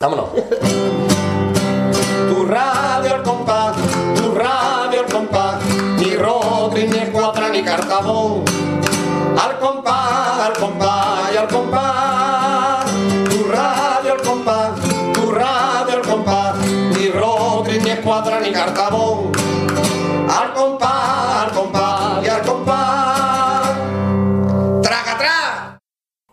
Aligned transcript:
Vámonos. 0.00 0.28
tu 2.28 2.46
radio 2.46 3.14
al 3.16 3.22
compás, 3.24 3.76
tu 4.14 4.32
radio 4.32 5.00
al 5.00 5.12
compás, 5.12 5.60
ni 5.98 6.14
Rodri, 6.14 6.86
ni 6.86 6.98
Escuadra, 6.98 7.48
ni 7.48 7.64
Cartabón. 7.64 8.44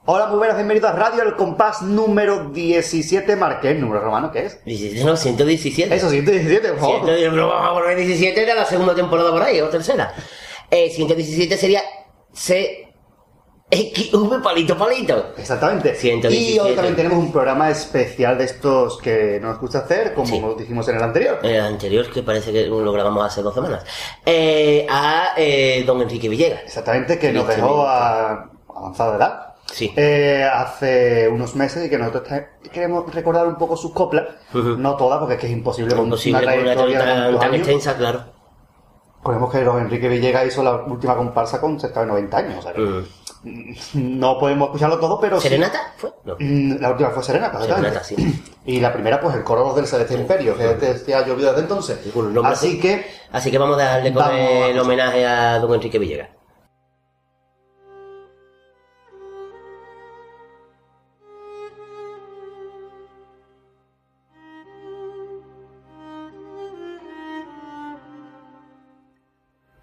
Hola, 0.08 0.28
muy 0.28 0.38
buenas, 0.38 0.56
bienvenidos 0.58 0.92
a 0.92 0.94
Radio 0.94 1.24
El 1.24 1.36
Compás 1.36 1.82
número 1.82 2.50
17. 2.52 3.36
Marqué 3.36 3.71
el 3.71 3.82
número 3.82 4.02
romano, 4.02 4.32
¿qué 4.32 4.46
es? 4.46 4.64
17, 4.64 5.04
no, 5.04 5.18
117. 5.18 5.96
Eso, 5.96 6.10
117, 6.12 6.70
por 6.70 6.79
favor. 6.79 6.96
117, 7.06 7.32
pero 7.32 7.48
vamos 7.48 7.70
a 7.70 7.74
poner 7.74 7.98
17 7.98 8.46
de 8.46 8.54
la 8.54 8.65
segunda 8.65 8.93
temporada 8.93 9.32
por 9.32 9.42
ahí, 9.42 9.60
o 9.62 9.70
tercera. 9.70 10.14
Eh, 10.70 10.92
117 10.92 11.57
sería 11.57 11.82
C. 12.32 12.84
XV 13.71 14.43
palito 14.43 14.78
palito. 14.78 15.34
Exactamente. 15.39 15.96
117. 15.96 16.36
Y 16.54 16.60
hoy 16.60 16.76
también 16.76 16.96
tenemos 16.96 17.18
un 17.18 17.32
programa 17.32 17.71
especial 17.71 18.37
de 18.37 18.43
estos 18.43 19.00
que 19.00 19.40
nos 19.42 19.60
gusta 19.60 19.79
hacer, 19.79 20.14
como 20.14 20.28
Sí. 20.28 20.40
dijimos 20.60 20.87
en 20.87 20.98
el 20.98 21.04
anterior. 21.04 21.40
El 21.42 21.62
anterior, 21.62 22.12
que 22.12 22.21
parece 22.21 22.54
que 22.54 22.68
lo 22.68 22.92
grabamos 22.92 23.26
hace 23.26 23.42
dos 23.42 23.56
semanas. 23.56 23.84
Eh, 24.24 24.86
a 24.87 25.29
eh, 25.36 25.84
don 25.84 26.00
Enrique 26.00 26.29
Villegas. 26.29 26.62
Exactamente, 26.64 27.18
que 27.18 27.34
nos 27.34 27.48
dejó 27.48 27.87
a 27.87 28.51
avanzada 28.70 29.18
edad. 29.18 29.54
Sí. 29.71 29.92
Eh, 29.97 30.43
hace 30.51 31.28
unos 31.28 31.55
meses 31.55 31.86
y 31.86 31.89
que 31.89 31.97
nosotros 31.97 32.23
queremos 32.72 33.14
recordar 33.14 33.47
un 33.47 33.56
poco 33.58 33.75
sus 33.75 33.92
coplas, 33.94 34.25
no 34.53 34.95
todas 34.95 35.20
porque 35.20 35.34
es 35.36 35.40
que 35.40 35.48
es 35.48 35.53
imposible 35.53 35.95
con 35.95 36.06
una 36.06 36.40
trayectoria 36.42 37.00
tan, 37.40 37.53
extensa, 37.56 37.95
claro. 37.98 38.23
Recordemos 39.17 39.52
que 39.52 39.64
don 39.64 39.80
Enrique 39.81 40.08
Villegas 40.08 40.45
hizo 40.45 40.62
la 40.64 40.75
última 40.75 41.16
comparsa 41.17 41.59
con 41.59 41.80
cerca 41.80 42.02
de 42.02 42.06
90 42.08 42.38
años, 42.38 42.59
o 42.59 42.62
sea 42.62 42.73
Mm. 43.44 43.73
no 44.20 44.40
podemos 44.40 44.70
escucharlo 44.70 44.98
todo, 45.00 45.20
pero 45.20 45.40
sí- 45.40 45.50
¿Serenata? 45.50 45.94
¿Fue? 45.97 46.09
No. 46.23 46.36
Mm, 46.40 46.78
La 46.81 46.90
última 46.92 47.09
fue 47.12 47.23
Serenata, 47.23 47.62
Serenata, 47.62 48.03
sí. 48.03 48.16
Y 48.66 48.80
la 48.80 48.92
primera, 48.92 49.20
pues 49.22 49.36
el 49.36 49.44
coro 49.44 49.72
del 49.75 49.86
Celeste 49.86 50.16
Imperio, 50.16 50.58
que 50.58 50.90
este 50.90 51.14
ha 51.14 51.25
llovido 51.25 51.50
desde 51.50 51.62
entonces. 51.62 52.00
Así 52.44 52.80
que, 52.80 53.06
Así 53.31 53.52
que 53.52 53.58
vamos 53.59 53.78
a 53.80 53.84
darle 53.84 54.14
con 54.14 54.31
el 54.31 54.80
homenaje 54.80 55.25
a 55.28 55.59
don 55.59 55.73
Enrique 55.75 56.00
Villegas. 56.00 56.30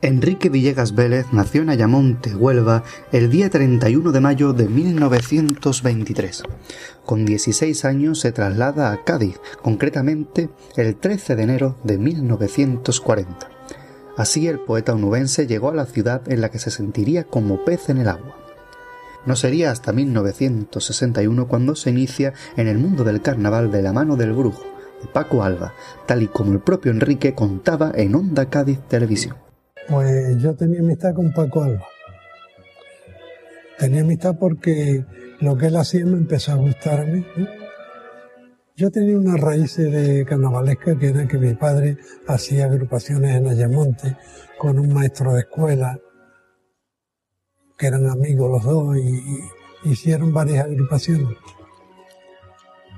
Enrique 0.03 0.48
Villegas 0.48 0.97
Vélez 0.97 1.27
nació 1.31 1.62
en 1.62 1.70
Ayamonte, 1.70 2.34
Huelva, 2.34 2.83
el 3.12 3.31
día 3.31 3.48
31 3.50 4.11
de 4.11 4.20
mayo 4.20 4.53
de 4.53 4.69
1923. 4.69 6.42
Con 7.06 7.25
16 7.25 7.84
años 7.84 8.19
se 8.19 8.33
traslada 8.33 8.91
a 8.91 9.05
Cádiz, 9.05 9.39
concretamente 9.62 10.50
el 10.75 10.97
13 10.97 11.36
de 11.36 11.42
enero 11.45 11.77
de 11.84 11.98
1940. 11.98 13.48
Así 14.17 14.48
el 14.48 14.58
poeta 14.58 14.92
onubense 14.92 15.47
llegó 15.47 15.70
a 15.70 15.75
la 15.75 15.86
ciudad 15.86 16.28
en 16.28 16.41
la 16.41 16.50
que 16.50 16.58
se 16.58 16.73
sentiría 16.73 17.23
como 17.23 17.64
pez 17.64 17.89
en 17.89 17.98
el 17.98 18.08
agua. 18.08 18.36
No 19.25 19.36
sería 19.36 19.70
hasta 19.70 19.92
1961 19.92 21.47
cuando 21.47 21.77
se 21.77 21.91
inicia 21.91 22.33
en 22.56 22.67
el 22.67 22.78
mundo 22.78 23.05
del 23.05 23.23
carnaval 23.23 23.70
de 23.70 23.83
la 23.83 23.92
mano 23.92 24.17
del 24.17 24.33
brujo, 24.33 24.64
de 25.00 25.06
Paco 25.06 25.45
Alba, 25.45 25.75
tal 26.06 26.23
y 26.23 26.27
como 26.27 26.50
el 26.50 26.58
propio 26.58 26.91
Enrique 26.91 27.36
contaba 27.36 27.92
en 27.95 28.17
Onda 28.17 28.50
Cádiz 28.50 28.80
Televisión. 28.89 29.36
Pues 29.89 30.39
yo 30.39 30.55
tenía 30.55 30.81
amistad 30.81 31.15
con 31.15 31.33
Paco 31.33 31.63
Alba. 31.63 31.87
Tenía 33.79 34.03
amistad 34.03 34.37
porque 34.39 35.05
lo 35.41 35.57
que 35.57 35.67
él 35.67 35.77
hacía 35.77 36.07
me 36.07 36.17
empezó 36.17 36.53
a 36.53 36.57
gustar 36.57 37.01
a 37.01 37.05
mí. 37.05 37.25
Yo 38.77 38.91
tenía 38.91 39.19
unas 39.19 39.41
raíces 39.41 39.92
de 39.92 40.25
carnavalesca 40.25 40.98
que 40.98 41.09
era 41.09 41.27
que 41.27 41.39
mi 41.39 41.55
padre 41.55 41.98
hacía 42.27 42.67
agrupaciones 42.67 43.37
en 43.37 43.48
Ayamonte 43.48 44.17
con 44.59 44.79
un 44.79 44.95
maestro 44.95 45.35
de 45.35 45.41
escuela, 45.41 45.98
que 47.77 47.87
eran 47.87 48.09
amigos 48.09 48.51
los 48.51 48.63
dos, 48.63 48.97
y, 48.97 49.21
y 49.85 49.91
hicieron 49.91 50.33
varias 50.33 50.65
agrupaciones. 50.65 51.37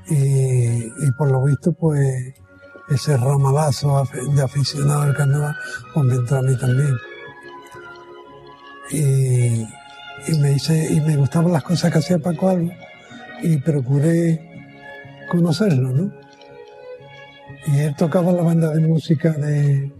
Y, 0.08 0.84
y 0.84 1.12
por 1.16 1.30
lo 1.30 1.42
visto, 1.44 1.72
pues 1.72 2.34
ese 2.88 3.16
ramalazo 3.16 4.06
de 4.34 4.42
aficionado 4.42 5.02
al 5.02 5.14
carnaval, 5.14 5.56
pues 5.92 6.06
me 6.06 6.14
entró 6.14 6.38
a 6.38 6.42
mí 6.42 6.56
también. 6.56 6.94
Y, 8.90 9.62
y 10.28 10.38
me 10.38 10.52
hice, 10.52 10.92
y 10.92 11.00
me 11.00 11.16
gustaban 11.16 11.52
las 11.52 11.62
cosas 11.62 11.90
que 11.90 11.98
hacía 11.98 12.18
Paco 12.18 12.48
Alba 12.48 12.72
y 13.42 13.56
procuré 13.58 14.40
conocerlo, 15.28 15.90
¿no? 15.90 16.12
Y 17.66 17.78
él 17.78 17.94
tocaba 17.96 18.32
la 18.32 18.42
banda 18.42 18.70
de 18.70 18.80
música 18.80 19.30
de, 19.30 19.90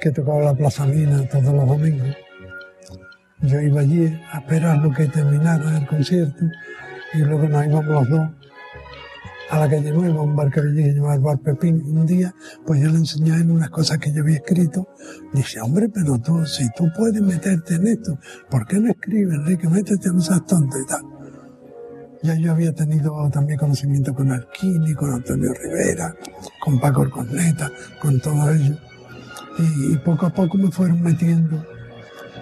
que 0.00 0.10
tocaba 0.10 0.40
la 0.40 0.54
Plaza 0.54 0.86
Mina 0.86 1.26
todos 1.28 1.52
los 1.52 1.66
domingos. 1.66 2.16
Yo 3.40 3.60
iba 3.60 3.80
allí 3.80 4.20
a 4.32 4.38
esperar 4.38 4.78
lo 4.78 4.92
que 4.92 5.06
terminara 5.06 5.78
el 5.78 5.86
concierto 5.86 6.44
y 7.14 7.18
luego 7.18 7.48
nos 7.48 7.66
íbamos 7.66 7.86
los 7.86 8.08
dos 8.08 8.28
a 9.50 9.58
la 9.58 9.68
calle 9.68 9.90
Nueva, 9.92 10.22
un 10.22 10.36
bar 10.36 10.50
que 10.50 10.60
el 10.60 11.20
Bar 11.20 11.38
Pepín. 11.38 11.82
Un 11.84 12.06
día, 12.06 12.34
pues 12.66 12.80
yo 12.80 12.90
le 12.90 12.98
enseñé 12.98 13.34
él 13.36 13.50
unas 13.50 13.70
cosas 13.70 13.98
que 13.98 14.12
yo 14.12 14.22
había 14.22 14.36
escrito. 14.36 14.88
Dice, 15.32 15.60
hombre, 15.60 15.88
pero 15.88 16.18
tú, 16.18 16.44
si 16.44 16.68
tú 16.76 16.88
puedes 16.96 17.22
meterte 17.22 17.76
en 17.76 17.86
esto, 17.86 18.18
¿por 18.50 18.66
qué 18.66 18.78
no 18.78 18.90
escribes, 18.90 19.34
Enrique? 19.34 19.68
Métete, 19.68 20.10
no 20.12 20.20
seas 20.20 20.44
tonto 20.46 20.78
y 20.78 20.86
tal. 20.86 21.02
Ya 22.22 22.34
yo 22.34 22.52
había 22.52 22.74
tenido 22.74 23.30
también 23.30 23.58
conocimiento 23.58 24.12
con 24.12 24.32
Alquini, 24.32 24.92
con 24.94 25.12
Antonio 25.12 25.52
Rivera, 25.54 26.14
con 26.60 26.80
Paco 26.80 27.02
Orconeta, 27.02 27.70
con 28.00 28.20
todo 28.20 28.50
ello. 28.50 28.76
Y, 29.58 29.96
poco 29.98 30.26
a 30.26 30.30
poco 30.30 30.58
me 30.58 30.70
fueron 30.70 31.02
metiendo 31.02 31.64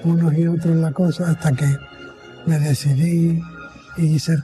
unos 0.05 0.35
y 0.37 0.47
otros 0.47 0.67
en 0.67 0.83
la 0.83 0.93
cosa 0.93 1.31
hasta 1.31 1.53
que 1.53 1.77
me 2.47 2.59
decidí 2.59 3.41
y 3.97 4.07
hice 4.07 4.33
el. 4.33 4.43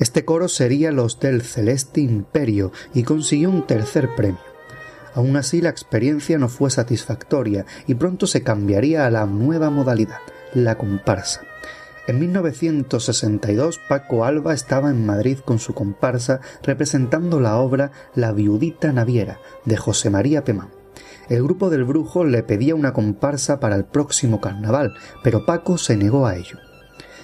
Este 0.00 0.24
coro 0.24 0.48
sería 0.48 0.92
los 0.92 1.20
del 1.20 1.42
Celeste 1.42 2.00
Imperio 2.00 2.72
y 2.94 3.02
consiguió 3.02 3.50
un 3.50 3.66
tercer 3.66 4.08
premio. 4.16 4.40
Aún 5.14 5.36
así, 5.36 5.60
la 5.60 5.68
experiencia 5.68 6.38
no 6.38 6.48
fue 6.48 6.70
satisfactoria 6.70 7.66
y 7.86 7.94
pronto 7.94 8.26
se 8.26 8.42
cambiaría 8.42 9.04
a 9.04 9.10
la 9.10 9.26
nueva 9.26 9.68
modalidad, 9.68 10.20
la 10.54 10.78
comparsa. 10.78 11.42
En 12.06 12.18
1962, 12.18 13.78
Paco 13.90 14.24
Alba 14.24 14.54
estaba 14.54 14.88
en 14.88 15.04
Madrid 15.04 15.38
con 15.44 15.58
su 15.58 15.74
comparsa 15.74 16.40
representando 16.62 17.38
la 17.38 17.58
obra 17.58 17.92
La 18.14 18.32
viudita 18.32 18.94
naviera 18.94 19.38
de 19.66 19.76
José 19.76 20.08
María 20.08 20.44
Pemán. 20.44 20.70
El 21.28 21.42
grupo 21.42 21.68
del 21.68 21.84
brujo 21.84 22.24
le 22.24 22.42
pedía 22.42 22.74
una 22.74 22.94
comparsa 22.94 23.60
para 23.60 23.76
el 23.76 23.84
próximo 23.84 24.40
carnaval, 24.40 24.94
pero 25.22 25.44
Paco 25.44 25.76
se 25.76 25.98
negó 25.98 26.26
a 26.26 26.36
ello. 26.36 26.58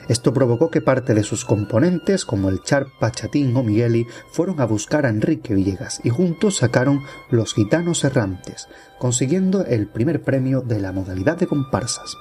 Esto 0.09 0.33
provocó 0.33 0.71
que 0.71 0.81
parte 0.81 1.15
de 1.15 1.25
sus 1.25 1.45
componentes, 1.45 2.25
como 2.25 2.49
el 2.49 2.63
Charpa, 2.63 3.11
Chatín 3.11 3.57
o 3.57 3.63
Migueli, 3.63 4.07
fueron 4.31 4.61
a 4.61 4.65
buscar 4.65 5.05
a 5.05 5.09
Enrique 5.09 5.55
Villegas 5.55 6.01
y 6.05 6.11
juntos 6.11 6.57
sacaron 6.57 7.03
Los 7.31 7.55
Gitanos 7.55 8.05
Errantes, 8.05 8.69
consiguiendo 8.99 9.65
el 9.65 9.89
primer 9.89 10.23
premio 10.23 10.61
de 10.61 10.81
la 10.81 10.93
modalidad 10.93 11.37
de 11.37 11.49
comparsas. 11.49 12.17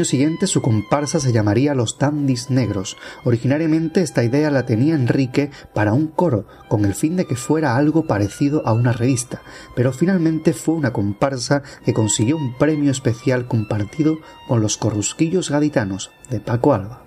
Año 0.00 0.06
siguiente 0.06 0.46
su 0.46 0.62
comparsa 0.62 1.20
se 1.20 1.30
llamaría 1.30 1.74
Los 1.74 1.98
Dandis 1.98 2.48
Negros. 2.48 2.96
Originariamente 3.22 4.00
esta 4.00 4.24
idea 4.24 4.50
la 4.50 4.64
tenía 4.64 4.94
Enrique 4.94 5.50
para 5.74 5.92
un 5.92 6.06
coro, 6.06 6.46
con 6.68 6.86
el 6.86 6.94
fin 6.94 7.16
de 7.16 7.26
que 7.26 7.36
fuera 7.36 7.76
algo 7.76 8.06
parecido 8.06 8.66
a 8.66 8.72
una 8.72 8.94
revista, 8.94 9.42
pero 9.76 9.92
finalmente 9.92 10.54
fue 10.54 10.74
una 10.74 10.94
comparsa 10.94 11.62
que 11.84 11.92
consiguió 11.92 12.38
un 12.38 12.56
premio 12.56 12.90
especial 12.90 13.46
compartido 13.46 14.16
con 14.48 14.62
los 14.62 14.78
corrusquillos 14.78 15.50
gaditanos 15.50 16.10
de 16.30 16.40
Paco 16.40 16.72
Alba. 16.72 17.04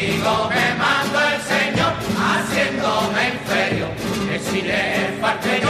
me 0.00 0.74
mando 0.78 1.18
el 1.20 1.40
Señor, 1.42 1.92
haciéndome 2.16 3.28
inferior, 3.34 3.90
exilé 4.32 5.16
farteño. 5.20 5.67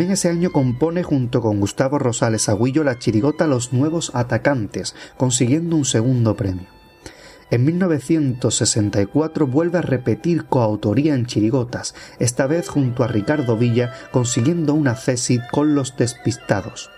También 0.00 0.14
ese 0.14 0.30
año 0.30 0.50
compone 0.50 1.02
junto 1.02 1.42
con 1.42 1.60
Gustavo 1.60 1.98
Rosales 1.98 2.48
Agüillo 2.48 2.84
la 2.84 2.98
chirigota 2.98 3.46
Los 3.46 3.74
Nuevos 3.74 4.12
Atacantes, 4.14 4.94
consiguiendo 5.18 5.76
un 5.76 5.84
segundo 5.84 6.36
premio. 6.36 6.68
En 7.50 7.66
1964 7.66 9.46
vuelve 9.46 9.76
a 9.76 9.82
repetir 9.82 10.46
coautoría 10.46 11.14
en 11.14 11.26
chirigotas, 11.26 11.94
esta 12.18 12.46
vez 12.46 12.70
junto 12.70 13.04
a 13.04 13.08
Ricardo 13.08 13.58
Villa, 13.58 13.92
consiguiendo 14.10 14.72
una 14.72 14.94
cesid 14.94 15.42
con 15.52 15.74
Los 15.74 15.94
Despistados. 15.98 16.88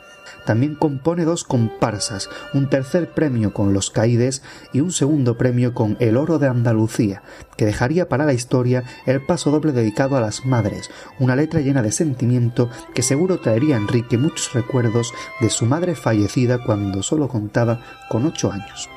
También 0.47 0.75
compone 0.75 1.25
dos 1.25 1.44
comparsas, 1.44 2.28
un 2.52 2.69
tercer 2.69 3.11
premio 3.11 3.52
con 3.52 3.73
Los 3.73 3.90
Caídes 3.90 4.43
y 4.73 4.81
un 4.81 4.93
segundo 4.93 5.37
premio 5.37 5.75
con 5.75 5.97
El 6.00 6.16
Oro 6.16 6.38
de 6.38 6.49
Andalucía, 6.49 7.23
que 7.57 7.64
dejaría 7.64 8.09
para 8.09 8.25
la 8.25 8.33
historia 8.33 8.85
el 9.07 9.25
paso 9.25 9.50
doble 9.50 9.73
dedicado 9.73 10.16
a 10.16 10.21
las 10.21 10.45
madres, 10.47 10.90
una 11.19 11.37
letra 11.37 11.61
llena 11.61 11.83
de 11.83 11.93
sentimiento 11.93 12.71
que 12.95 13.02
seguro 13.02 13.40
traería 13.40 13.76
a 13.76 13.78
Enrique 13.78 14.19
muchos 14.19 14.52
recuerdos 14.52 15.12
de 15.40 15.50
su 15.50 15.66
madre 15.66 15.95
fallecida 15.95 16.64
cuando 16.64 17.02
solo 17.02 17.28
contaba 17.28 17.81
con 18.09 18.26
ocho 18.26 18.50
años. 18.50 18.88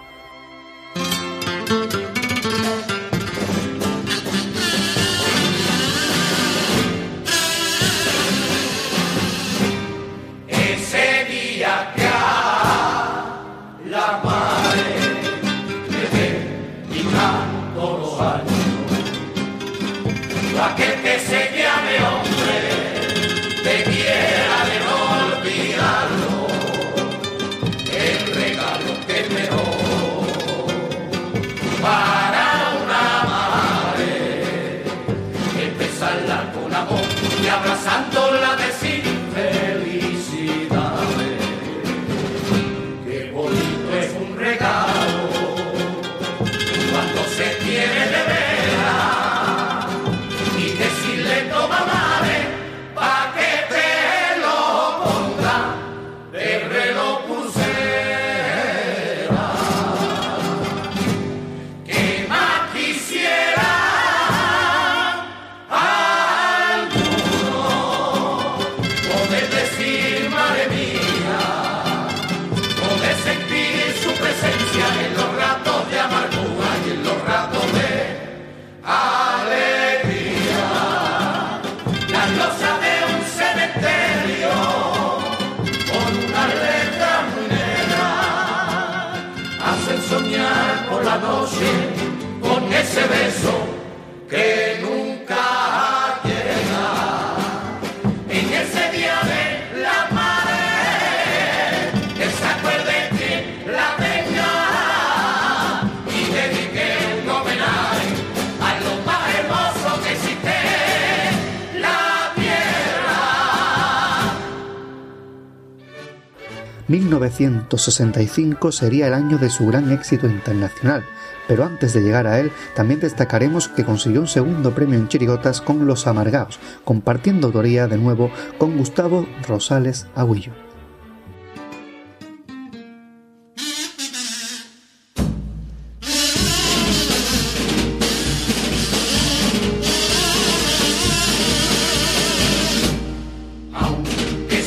...1965 117.69 118.71
sería 118.71 119.07
el 119.07 119.13
año 119.13 119.37
de 119.37 119.49
su 119.49 119.65
gran 119.67 119.91
éxito 119.91 120.27
internacional, 120.27 121.03
pero 121.47 121.65
antes 121.65 121.93
de 121.93 122.01
llegar 122.01 122.27
a 122.27 122.39
él, 122.39 122.51
también 122.75 122.99
destacaremos 122.99 123.67
que 123.67 123.83
consiguió 123.83 124.21
un 124.21 124.27
segundo 124.27 124.73
premio 124.73 124.97
en 124.97 125.07
chirigotas 125.07 125.61
con 125.61 125.85
Los 125.85 126.07
Amargaos, 126.07 126.59
compartiendo 126.83 127.47
autoría 127.47 127.87
de 127.87 127.97
nuevo 127.97 128.31
con 128.57 128.77
Gustavo 128.77 129.27
Rosales 129.47 130.07
Agüillo. 130.15 130.53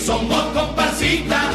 Somos 0.09 0.43
comparsita, 0.55 1.48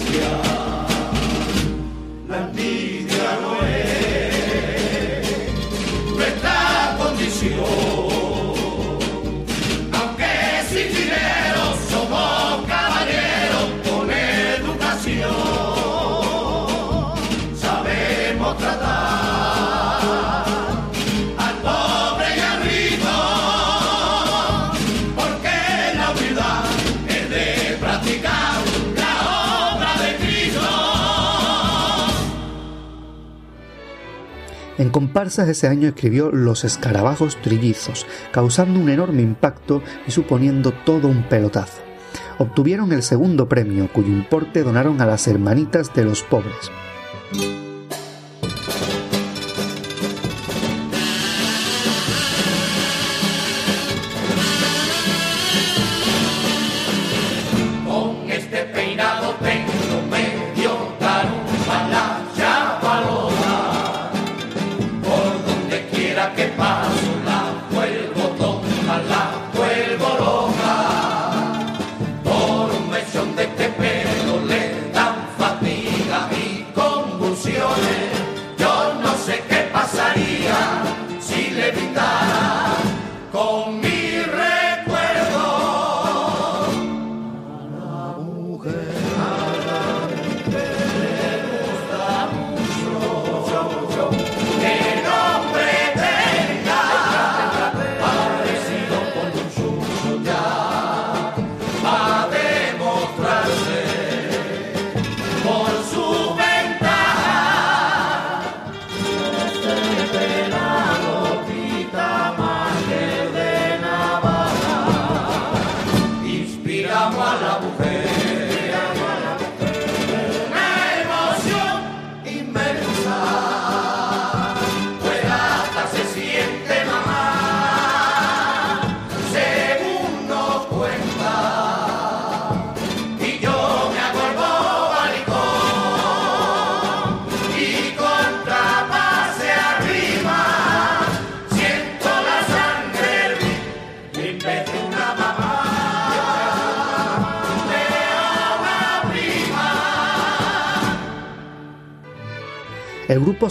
gracias. 0.00 0.41
Comparsas 34.92 35.48
ese 35.48 35.66
año 35.66 35.88
escribió 35.88 36.30
Los 36.30 36.64
escarabajos 36.64 37.36
trillizos, 37.42 38.06
causando 38.30 38.78
un 38.78 38.88
enorme 38.88 39.22
impacto 39.22 39.82
y 40.06 40.12
suponiendo 40.12 40.70
todo 40.70 41.08
un 41.08 41.24
pelotazo. 41.24 41.82
Obtuvieron 42.38 42.92
el 42.92 43.02
segundo 43.02 43.48
premio, 43.48 43.88
cuyo 43.92 44.08
importe 44.08 44.62
donaron 44.62 45.00
a 45.00 45.06
las 45.06 45.26
hermanitas 45.26 45.92
de 45.94 46.04
los 46.04 46.22
pobres. 46.22 46.70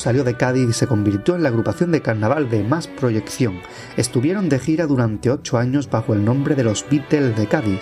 Salió 0.02 0.24
de 0.24 0.36
Cádiz 0.36 0.70
y 0.70 0.74
se 0.74 0.88
convirtió 0.88 1.36
en 1.36 1.44
la 1.44 1.50
agrupación 1.50 1.92
de 1.92 2.02
carnaval 2.02 2.50
de 2.50 2.64
más 2.64 2.88
proyección. 2.88 3.62
Estuvieron 3.98 4.50
de 4.50 4.60
gira 4.60 4.88
durante 4.88 5.30
ocho 5.30 5.58
años 5.58 5.90
bajo 5.90 6.14
el 6.14 6.26
nombre 6.26 6.56
de 6.56 6.64
los 6.64 6.86
Beatles 6.90 7.38
de 7.38 7.48
Cádiz. 7.48 7.82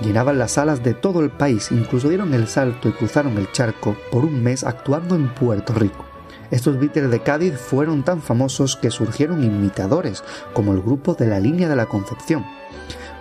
Llenaban 0.00 0.38
las 0.38 0.52
salas 0.52 0.82
de 0.82 0.94
todo 0.94 1.20
el 1.20 1.30
país, 1.30 1.72
incluso 1.72 2.08
dieron 2.08 2.32
el 2.32 2.46
salto 2.46 2.88
y 2.88 2.92
cruzaron 2.92 3.36
el 3.38 3.50
charco 3.52 3.96
por 4.10 4.24
un 4.24 4.42
mes 4.42 4.64
actuando 4.64 5.14
en 5.14 5.34
Puerto 5.34 5.74
Rico. 5.74 6.04
Estos 6.50 6.78
Beatles 6.78 7.10
de 7.10 7.22
Cádiz 7.22 7.54
fueron 7.54 8.02
tan 8.02 8.20
famosos 8.20 8.76
que 8.76 8.90
surgieron 8.90 9.44
imitadores, 9.44 10.24
como 10.52 10.72
el 10.72 10.80
grupo 10.80 11.14
de 11.14 11.26
la 11.26 11.38
Línea 11.38 11.68
de 11.68 11.76
la 11.76 11.86
Concepción. 11.86 12.44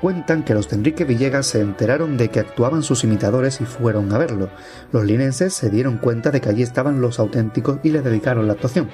Cuentan 0.02 0.44
que 0.44 0.54
los 0.54 0.70
de 0.70 0.78
Enrique 0.78 1.04
Villegas 1.04 1.48
se 1.48 1.60
enteraron 1.60 2.16
de 2.16 2.30
que 2.30 2.40
actuaban 2.40 2.84
sus 2.84 3.04
imitadores 3.04 3.60
y 3.60 3.66
fueron 3.66 4.14
a 4.14 4.18
verlo. 4.18 4.50
Los 4.94 5.04
linenses 5.04 5.54
se 5.54 5.70
dieron 5.70 5.98
cuenta 5.98 6.32
de 6.32 6.40
que 6.40 6.48
allí 6.48 6.64
estaban 6.64 7.02
los 7.02 7.20
auténticos 7.20 7.80
y 7.84 7.90
le 7.90 8.02
dedicaron 8.02 8.48
la 8.48 8.54
actuación. 8.54 8.90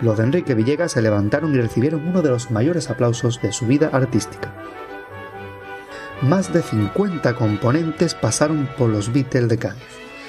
Los 0.00 0.18
de 0.18 0.24
Enrique 0.24 0.54
Villegas 0.54 0.92
se 0.92 1.02
levantaron 1.02 1.52
y 1.52 1.60
recibieron 1.60 2.06
uno 2.06 2.22
de 2.22 2.30
los 2.30 2.52
mayores 2.52 2.90
aplausos 2.90 3.42
de 3.42 3.52
su 3.52 3.66
vida 3.66 3.90
artística. 3.92 4.54
Más 6.22 6.52
de 6.52 6.62
50 6.62 7.34
componentes 7.34 8.14
pasaron 8.14 8.68
por 8.78 8.88
los 8.88 9.12
Beatles 9.12 9.48
de 9.48 9.58
Cádiz. 9.58 9.82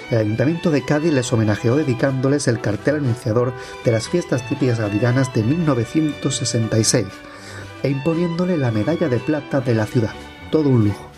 El 0.10 0.18
Ayuntamiento 0.18 0.72
de 0.72 0.84
Cádiz 0.84 1.14
les 1.14 1.32
homenajeó 1.32 1.76
dedicándoles 1.76 2.48
el 2.48 2.60
cartel 2.60 2.96
anunciador 2.96 3.54
de 3.86 3.92
las 3.92 4.10
fiestas 4.10 4.48
típicas 4.50 4.80
gaditanas 4.80 5.32
de 5.34 5.44
1966 5.44 7.06
e 7.84 7.90
imponiéndole 7.90 8.58
la 8.58 8.72
medalla 8.72 9.10
de 9.10 9.18
plata 9.18 9.62
de 9.62 9.76
la 9.76 9.86
ciudad, 9.86 10.14
todo 10.52 10.70
un 10.70 10.86
lujo. 10.86 11.12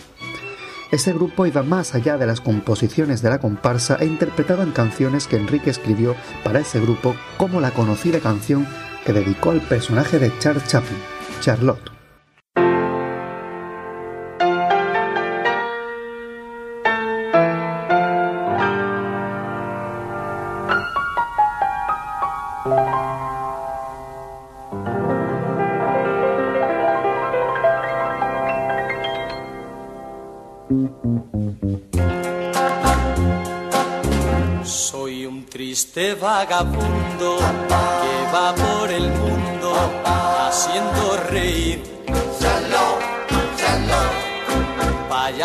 Ese 0.92 1.12
grupo 1.12 1.48
iba 1.48 1.64
más 1.64 1.96
allá 1.96 2.18
de 2.18 2.28
las 2.28 2.40
composiciones 2.40 3.22
de 3.22 3.30
la 3.30 3.40
comparsa 3.40 3.98
e 4.00 4.06
interpretaban 4.06 4.72
canciones 4.72 5.26
que 5.26 5.38
Enrique 5.38 5.72
escribió 5.72 6.16
para 6.44 6.60
ese 6.60 6.80
grupo, 6.80 7.16
como 7.38 7.62
la 7.62 7.72
conocida 7.72 8.20
canción 8.20 8.68
que 9.04 9.14
dedicó 9.14 9.52
al 9.52 9.62
personaje 9.62 10.20
de 10.20 10.32
Charles 10.38 10.68
Chaplin, 10.68 11.00
Charlotte. 11.42 11.93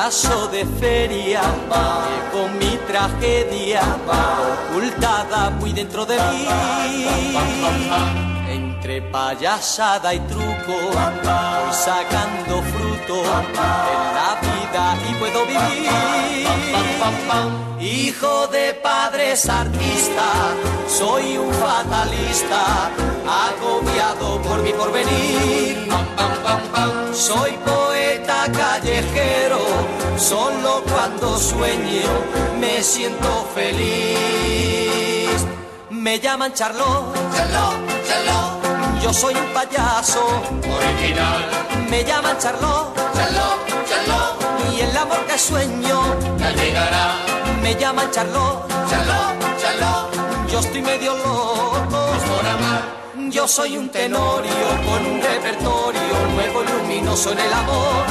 Payaso 0.08 0.48
de 0.48 0.64
feria, 0.80 1.42
llevo 1.68 2.48
mi 2.58 2.78
tragedia 2.86 3.82
ocultada 4.70 5.50
muy 5.50 5.74
dentro 5.74 6.06
de 6.06 6.16
mí. 6.16 6.48
Entre 8.48 9.02
payasada 9.02 10.14
y 10.14 10.20
truco, 10.20 10.72
voy 10.94 11.72
sacando 11.72 12.62
fruto 12.72 13.16
en 13.20 13.52
la 13.52 14.38
vida 14.40 14.96
y 15.10 15.14
puedo 15.16 15.44
vivir. 15.44 15.90
Hijo 17.78 18.46
de 18.46 18.72
padres 18.82 19.46
artistas, 19.46 20.56
soy 20.88 21.36
un 21.36 21.52
fatalista, 21.52 22.88
agobiado 23.50 24.40
por 24.40 24.62
mi 24.62 24.72
porvenir. 24.72 25.86
Soy 27.12 27.50
poeta 27.66 28.46
callejero, 28.52 29.58
solo 30.18 30.82
cuando 30.90 31.38
sueño 31.38 32.10
me 32.60 32.82
siento 32.82 33.46
feliz. 33.54 35.44
Me 35.90 36.18
llaman 36.20 36.52
Charlot, 36.54 37.14
Saló, 37.34 37.72
saló. 38.06 39.00
yo 39.02 39.12
soy 39.12 39.34
un 39.34 39.46
payaso. 39.52 40.24
Original. 40.76 41.44
Me 41.90 42.04
llaman 42.04 42.36
Charlot 42.38 42.96
Saló, 43.14 43.48
saló. 43.86 44.72
y 44.76 44.80
el 44.80 44.96
amor 44.96 45.24
que 45.26 45.38
sueño. 45.38 46.00
Ya 46.38 46.50
llegará. 46.52 47.14
Me 47.62 47.74
llaman 47.74 48.10
Charlot, 48.10 48.68
Saló, 48.88 49.34
saló. 49.60 50.08
yo 50.50 50.58
estoy 50.60 50.82
medio 50.82 51.16
loco. 51.16 51.84
Por 51.90 52.46
amar. 52.46 52.82
Yo 53.30 53.46
soy 53.46 53.76
un 53.76 53.90
tenorio 53.90 54.52
con 54.86 55.06
un 55.06 55.20
repertorio 55.20 56.26
nuevo 56.34 56.62
luminoso 56.62 57.32
en 57.32 57.38
el 57.38 57.52
amor. 57.52 58.06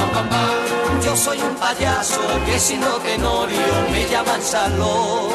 Yo 1.04 1.16
soy 1.16 1.40
un 1.40 1.56
payaso 1.56 2.22
que 2.46 2.60
siendo 2.60 2.98
tenorio 2.98 3.58
me 3.92 4.08
llaman 4.08 4.42
salón. 4.42 5.30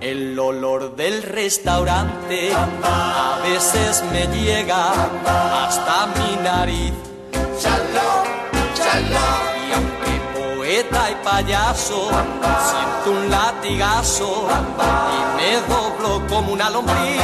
El 0.00 0.38
olor 0.38 0.94
del 0.94 1.22
restaurante 1.22 2.52
a 2.54 3.40
veces 3.42 4.04
me 4.12 4.26
llega 4.28 4.92
hasta 5.64 6.06
mi 6.06 6.36
nariz. 6.42 6.92
Saló, 7.58 8.22
saló. 8.74 9.51
Poeta 10.72 11.10
y 11.10 11.14
payaso, 11.22 12.08
siento 12.08 13.10
un 13.10 13.30
latigazo 13.30 14.48
y 15.12 15.36
me 15.36 15.56
doblo 15.68 16.26
como 16.28 16.54
una 16.54 16.70
lombriz. 16.70 17.20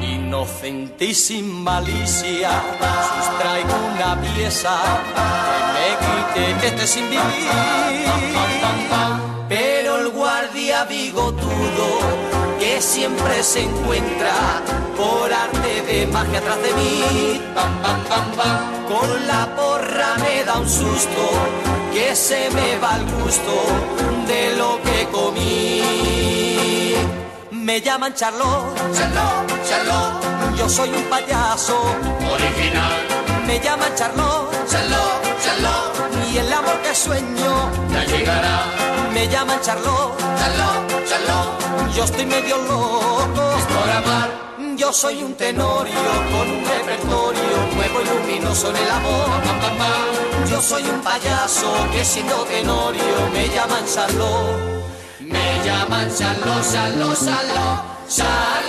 Inocente 0.00 1.04
y 1.04 1.14
sin 1.14 1.62
malicia, 1.62 2.52
sustraigo 3.18 3.74
una 3.94 4.18
pieza 4.22 4.78
que 6.32 6.40
me 6.40 6.52
quite 6.54 6.68
este 6.68 6.86
sin 6.86 7.10
vivir. 7.10 7.50
Pero 9.46 9.98
el 9.98 10.08
guardia 10.08 10.84
bigotudo 10.84 11.98
que 12.08 12.21
siempre 12.82 13.42
se 13.42 13.62
encuentra 13.62 14.34
por 14.96 15.32
arte 15.32 15.82
de 15.82 16.06
magia 16.08 16.38
atrás 16.40 16.58
de 16.62 16.72
mí. 16.74 17.40
Con 18.88 19.26
la 19.26 19.46
porra 19.56 20.16
me 20.18 20.44
da 20.44 20.58
un 20.58 20.68
susto 20.68 21.24
que 21.92 22.14
se 22.16 22.50
me 22.50 22.78
va 22.78 22.96
el 22.96 23.04
gusto 23.22 23.54
de 24.26 24.56
lo 24.56 24.80
que 24.82 25.06
comí. 25.10 25.82
Me 27.52 27.80
llaman 27.80 28.12
Charlot, 28.14 28.76
Saló, 28.92 29.30
saló. 29.64 30.56
yo 30.56 30.68
soy 30.68 30.90
un 30.90 31.04
payaso. 31.04 31.78
Original. 32.34 32.92
Me 33.46 33.58
llaman 33.60 33.94
Charlot 33.94 34.52
Saló, 34.66 35.04
saló. 35.40 35.92
y 36.32 36.38
el 36.38 36.52
amor 36.52 36.76
que 36.82 36.94
sueño. 36.94 37.70
Ya 37.92 38.04
llegará. 38.04 38.64
Me 39.14 39.28
llaman 39.28 39.60
Charlot, 39.60 40.18
Saló, 40.20 40.91
yo 41.94 42.04
estoy 42.04 42.26
medio 42.26 42.56
loco. 42.58 43.28
Por 43.34 43.90
amar. 43.90 44.42
Yo 44.76 44.92
soy 44.92 45.22
un 45.22 45.34
tenorio 45.34 45.94
con 46.32 46.50
un 46.50 46.64
repertorio 46.64 47.56
nuevo 47.74 48.00
y 48.00 48.04
luminoso 48.04 48.70
en 48.70 48.76
el 48.76 48.90
amor. 48.90 49.42
Yo 50.48 50.60
soy 50.60 50.82
un 50.82 51.00
payaso 51.00 51.72
que 51.92 52.04
siendo 52.04 52.44
tenorio 52.44 53.30
me 53.32 53.48
llaman 53.48 53.86
Saló. 53.86 54.72
Me 55.20 55.64
llaman 55.64 56.10
saló, 56.10 56.62
saló, 56.62 57.14
saló. 57.14 57.82
Saló. 58.08 58.61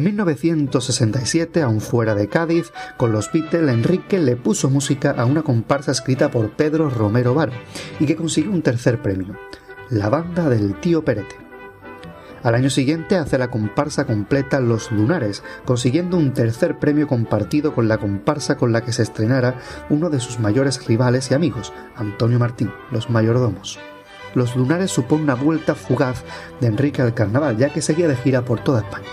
En 0.00 0.04
1967, 0.04 1.60
aún 1.60 1.82
fuera 1.82 2.14
de 2.14 2.26
Cádiz, 2.26 2.72
con 2.96 3.12
los 3.12 3.30
Beatles, 3.30 3.68
Enrique 3.68 4.18
le 4.18 4.34
puso 4.34 4.70
música 4.70 5.10
a 5.10 5.26
una 5.26 5.42
comparsa 5.42 5.92
escrita 5.92 6.30
por 6.30 6.52
Pedro 6.52 6.88
Romero 6.88 7.34
Bar 7.34 7.50
y 7.98 8.06
que 8.06 8.16
consiguió 8.16 8.50
un 8.50 8.62
tercer 8.62 9.02
premio, 9.02 9.36
la 9.90 10.08
banda 10.08 10.48
del 10.48 10.80
tío 10.80 11.04
Perete. 11.04 11.36
Al 12.42 12.54
año 12.54 12.70
siguiente 12.70 13.16
hace 13.16 13.36
la 13.36 13.50
comparsa 13.50 14.06
completa 14.06 14.58
Los 14.60 14.90
Lunares, 14.90 15.42
consiguiendo 15.66 16.16
un 16.16 16.32
tercer 16.32 16.78
premio 16.78 17.06
compartido 17.06 17.74
con 17.74 17.86
la 17.86 17.98
comparsa 17.98 18.56
con 18.56 18.72
la 18.72 18.80
que 18.80 18.94
se 18.94 19.02
estrenara 19.02 19.58
uno 19.90 20.08
de 20.08 20.20
sus 20.20 20.38
mayores 20.38 20.86
rivales 20.86 21.30
y 21.30 21.34
amigos, 21.34 21.74
Antonio 21.94 22.38
Martín, 22.38 22.72
Los 22.90 23.10
Mayordomos. 23.10 23.78
Los 24.34 24.56
Lunares 24.56 24.90
supone 24.90 25.24
una 25.24 25.34
vuelta 25.34 25.74
fugaz 25.74 26.24
de 26.58 26.68
Enrique 26.68 27.02
al 27.02 27.12
carnaval, 27.12 27.58
ya 27.58 27.70
que 27.70 27.82
seguía 27.82 28.08
de 28.08 28.16
gira 28.16 28.46
por 28.46 28.64
toda 28.64 28.80
España. 28.80 29.04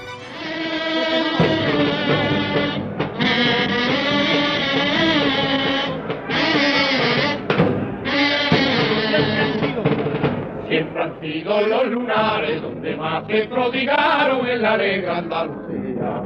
Sido 11.37 11.67
los 11.67 11.87
lunares 11.87 12.61
donde 12.61 12.95
más 12.95 13.25
se 13.27 13.45
prodigaron 13.45 14.47
en 14.47 14.61
la 14.61 14.73
alegre 14.73 15.09
Andalucía. 15.09 16.23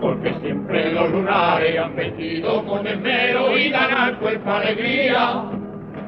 Porque 0.00 0.34
siempre 0.40 0.92
los 0.92 1.10
lunares 1.10 1.78
han 1.78 1.96
vestido 1.96 2.64
con 2.64 2.86
esmero 2.86 3.56
y 3.56 3.70
dan 3.70 3.92
al 3.92 4.18
cuerpo 4.18 4.50
alegría. 4.50 5.44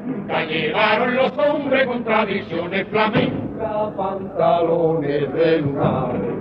Nunca 0.05 0.45
llevaron 0.45 1.17
los 1.17 1.33
hombres 1.39 1.87
con 1.87 2.05
tradiciones 2.05 2.87
flamencas, 2.89 3.95
pantalones 3.97 5.33
de 5.33 5.59
lunares. 5.61 6.35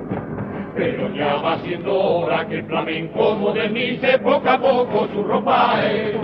Pero 0.76 1.16
ya 1.16 1.36
va 1.36 1.58
siendo 1.60 1.94
hora 1.94 2.46
que 2.48 2.56
el 2.56 2.66
flamenco 2.66 3.36
modernice 3.36 4.20
poco 4.20 4.50
a 4.50 4.58
poco 4.60 5.08
su 5.14 5.24
ropaje. 5.24 6.20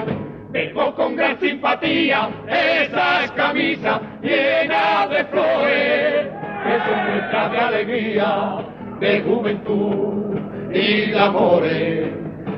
Vengo 0.52 0.94
con 0.96 1.16
gran 1.16 1.40
simpatía 1.40 2.30
esas 2.46 3.32
camisas 3.32 4.02
llenas 4.22 5.10
de 5.10 5.24
flores, 5.26 6.28
que 6.64 6.80
son 6.86 7.12
muestras 7.12 7.52
de 7.52 7.58
alegría, 7.58 8.58
de 9.00 9.22
juventud 9.22 10.38
y 10.74 11.12
de 11.12 11.20
amores. 11.20 12.10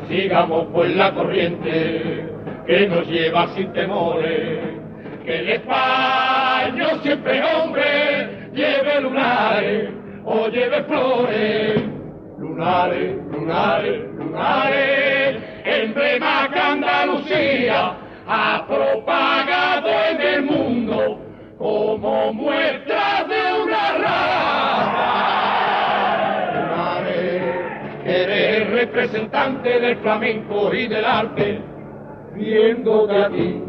Sigamos 0.07 0.67
pues 0.73 0.95
la 0.95 1.13
corriente 1.13 2.29
que 2.65 2.87
nos 2.87 3.07
lleva 3.07 3.47
sin 3.49 3.71
temores, 3.73 4.59
que 5.23 5.39
el 5.39 5.49
español 5.49 6.99
siempre 7.03 7.43
hombre 7.43 8.49
lleve 8.53 9.01
lunares 9.01 9.89
o 10.25 10.47
lleve 10.47 10.83
flores. 10.85 12.02
Lunares, 12.53 13.17
lunares, 13.31 14.03
lunares, 14.15 15.41
emblema 15.65 16.49
que 16.53 16.59
Andalucía 16.59 17.97
ha 18.27 18.63
propagado 18.67 19.89
en 20.11 20.21
el 20.21 20.43
mundo 20.43 21.19
como 21.57 22.31
muestra 22.31 23.25
de 23.27 23.63
una 23.63 23.91
raza. 24.03 25.09
Lunares, 26.53 27.41
eres 28.05 28.69
representante 28.69 29.79
del 29.79 29.97
flamenco 29.97 30.71
y 30.75 30.87
del 30.87 31.05
arte, 31.05 31.59
viéndote 32.35 33.17
a 33.17 33.29
ti 33.29 33.63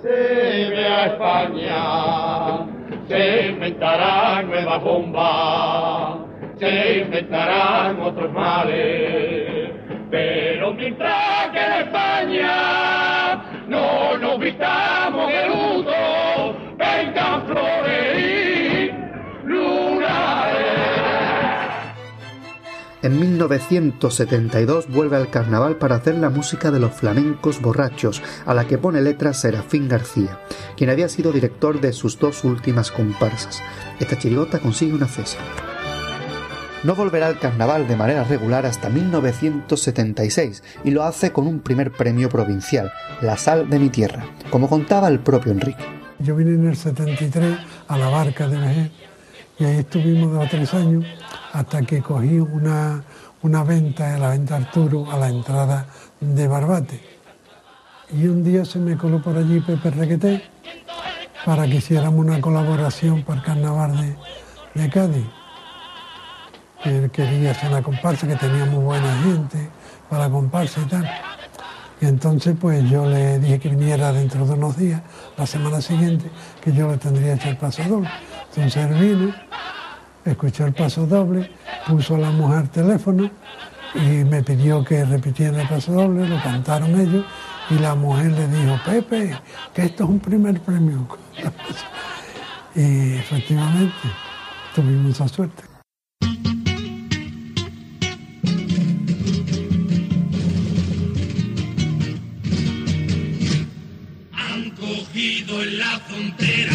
se 0.00 0.70
ve 0.70 0.86
a 0.86 1.06
España, 1.06 2.66
se 3.08 3.48
inventarán 3.48 4.46
nuevas 4.46 4.82
bombas, 4.82 6.15
se 6.58 6.98
inventarán 7.00 8.00
otros 8.00 8.32
males, 8.32 9.70
pero 10.10 10.72
mientras 10.74 11.50
que 11.52 11.58
en 11.58 11.72
España 11.86 13.34
no 13.68 14.16
nos 14.18 14.38
vistamos 14.38 15.30
de 15.30 15.48
luto, 15.48 16.56
vengan 16.78 17.46
flores 17.46 18.18
y. 18.18 18.46
En 23.06 23.20
1972 23.20 24.88
vuelve 24.88 25.16
al 25.16 25.30
carnaval 25.30 25.76
para 25.76 25.94
hacer 25.94 26.16
la 26.16 26.28
música 26.28 26.72
de 26.72 26.80
los 26.80 26.90
flamencos 26.90 27.62
borrachos, 27.62 28.20
a 28.44 28.52
la 28.52 28.66
que 28.66 28.78
pone 28.78 29.00
letras 29.00 29.42
Serafín 29.42 29.86
García, 29.88 30.40
quien 30.76 30.90
había 30.90 31.08
sido 31.08 31.30
director 31.30 31.80
de 31.80 31.92
sus 31.92 32.18
dos 32.18 32.42
últimas 32.42 32.90
comparsas. 32.90 33.62
Esta 34.00 34.18
chirigota 34.18 34.58
consigue 34.58 34.94
una 34.94 35.06
cesa. 35.06 35.38
No 36.84 36.94
volverá 36.94 37.26
al 37.26 37.38
carnaval 37.38 37.88
de 37.88 37.96
manera 37.96 38.22
regular 38.24 38.66
hasta 38.66 38.88
1976 38.88 40.62
y 40.84 40.90
lo 40.90 41.04
hace 41.04 41.32
con 41.32 41.46
un 41.46 41.60
primer 41.60 41.90
premio 41.90 42.28
provincial, 42.28 42.92
La 43.20 43.36
Sal 43.36 43.68
de 43.70 43.78
mi 43.78 43.88
Tierra, 43.88 44.24
como 44.50 44.68
contaba 44.68 45.08
el 45.08 45.18
propio 45.18 45.52
Enrique. 45.52 45.84
Yo 46.18 46.36
vine 46.36 46.52
en 46.52 46.68
el 46.68 46.76
73 46.76 47.58
a 47.88 47.98
la 47.98 48.08
barca 48.08 48.46
de 48.46 48.58
Vejer 48.58 48.90
y 49.58 49.64
ahí 49.64 49.78
estuvimos 49.78 50.32
dos 50.32 50.44
o 50.44 50.48
tres 50.48 50.74
años 50.74 51.04
hasta 51.52 51.82
que 51.82 52.02
cogí 52.02 52.38
una, 52.38 53.02
una 53.42 53.64
venta, 53.64 54.18
la 54.18 54.30
venta 54.30 54.56
Arturo, 54.56 55.10
a 55.10 55.16
la 55.16 55.28
entrada 55.28 55.86
de 56.20 56.46
Barbate. 56.46 57.00
Y 58.12 58.26
un 58.26 58.44
día 58.44 58.64
se 58.64 58.78
me 58.78 58.96
coló 58.96 59.22
por 59.22 59.36
allí 59.36 59.60
Pepe 59.60 59.90
Requeté 59.90 60.42
para 61.44 61.66
que 61.66 61.76
hiciéramos 61.76 62.24
una 62.24 62.40
colaboración 62.40 63.22
para 63.22 63.40
el 63.40 63.46
carnaval 63.46 63.96
de, 63.96 64.82
de 64.82 64.90
Cádiz. 64.90 65.26
Él 66.86 67.10
quería 67.10 67.50
hacer 67.50 67.70
la 67.72 67.82
comparsa, 67.82 68.28
que 68.28 68.36
tenía 68.36 68.64
muy 68.64 68.84
buena 68.84 69.16
gente 69.22 69.68
para 70.08 70.24
la 70.24 70.30
comparsa 70.30 70.80
y 70.80 70.84
tal. 70.84 71.10
Y 72.00 72.06
entonces 72.06 72.54
pues 72.60 72.88
yo 72.88 73.06
le 73.06 73.38
dije 73.38 73.58
que 73.58 73.68
viniera 73.70 74.12
dentro 74.12 74.46
de 74.46 74.52
unos 74.52 74.76
días, 74.76 75.00
la 75.36 75.46
semana 75.46 75.80
siguiente, 75.80 76.30
que 76.60 76.72
yo 76.72 76.88
le 76.90 76.98
tendría 76.98 77.34
hecho 77.34 77.48
el 77.48 77.56
paso 77.56 77.82
doble. 77.84 78.08
Entonces 78.50 78.76
él 78.76 78.94
vino, 78.94 79.34
escuchó 80.24 80.66
el 80.66 80.74
paso 80.74 81.06
doble, 81.06 81.50
puso 81.86 82.14
a 82.14 82.18
la 82.18 82.30
mujer 82.30 82.68
teléfono 82.68 83.30
y 83.94 84.24
me 84.24 84.42
pidió 84.42 84.84
que 84.84 85.04
repitiera 85.04 85.62
el 85.62 85.68
paso 85.68 85.92
doble, 85.92 86.28
lo 86.28 86.40
cantaron 86.42 87.00
ellos 87.00 87.24
y 87.70 87.78
la 87.78 87.94
mujer 87.94 88.30
le 88.32 88.46
dijo, 88.46 88.78
Pepe, 88.84 89.36
que 89.74 89.86
esto 89.86 90.04
es 90.04 90.10
un 90.10 90.20
primer 90.20 90.60
premio. 90.60 91.08
y 92.76 93.14
efectivamente 93.14 93.94
tuvimos 94.74 95.12
esa 95.12 95.26
suerte. 95.26 95.75
En 105.62 105.78
la 105.78 106.00
frontera 106.00 106.74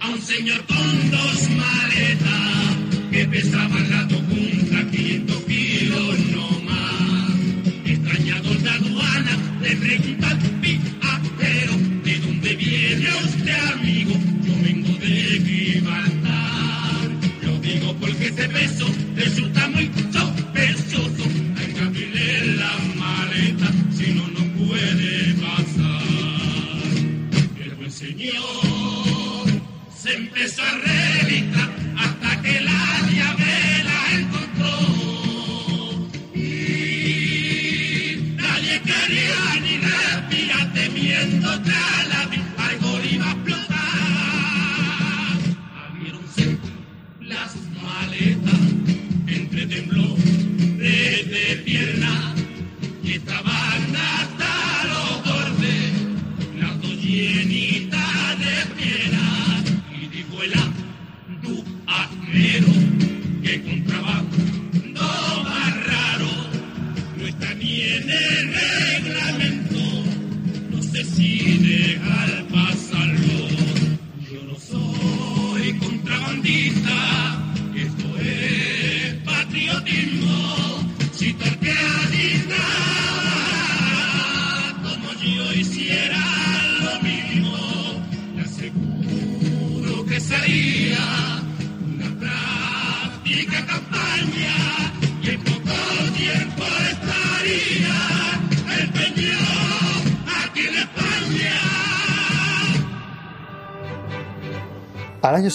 a 0.00 0.08
un 0.08 0.20
señor 0.22 0.64
con 0.66 1.10
dos 1.10 1.50
maletas 1.50 2.76
que 3.10 3.26
pesaban 3.26 3.90
la 3.90 4.08
punta 4.08 4.90
500 4.90 5.36
kilos 5.44 6.18
no 6.34 6.60
más. 6.60 7.30
Extrañados 7.84 8.62
de 8.62 8.70
aduana, 8.70 9.38
le 9.60 9.76
pregunta 9.76 10.30
al 10.30 10.38
viajero, 10.60 11.72
¿de 12.04 12.18
dónde 12.20 12.54
viene 12.56 13.08
usted 13.24 13.72
amigo? 13.74 14.12
Yo 14.44 14.54
vengo 14.62 14.98
de 14.98 15.40
Gibraltar. 15.44 17.10
Lo 17.42 17.58
digo 17.58 17.96
porque 18.00 18.26
ese 18.28 18.48
peso 18.48 18.86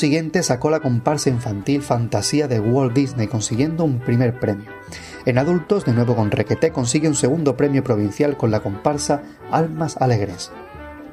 siguiente 0.02 0.42
sacó 0.42 0.72
la 0.72 0.80
comparsa 0.80 1.30
infantil 1.30 1.84
Fantasía 1.84 2.48
de 2.48 2.60
Walt 2.60 2.92
Disney 2.92 3.28
consiguiendo 3.28 3.84
un 3.84 4.00
primer 4.00 4.40
premio. 4.40 4.66
En 5.28 5.38
adultos, 5.38 5.86
de 5.86 5.94
nuevo 5.94 6.16
con 6.16 6.32
Requeté, 6.32 6.72
consigue 6.72 7.08
un 7.08 7.14
segundo 7.14 7.56
premio 7.56 7.84
provincial 7.84 8.36
con 8.36 8.50
la 8.50 8.62
comparsa 8.62 9.22
Almas 9.52 9.98
Alegres. 9.98 10.52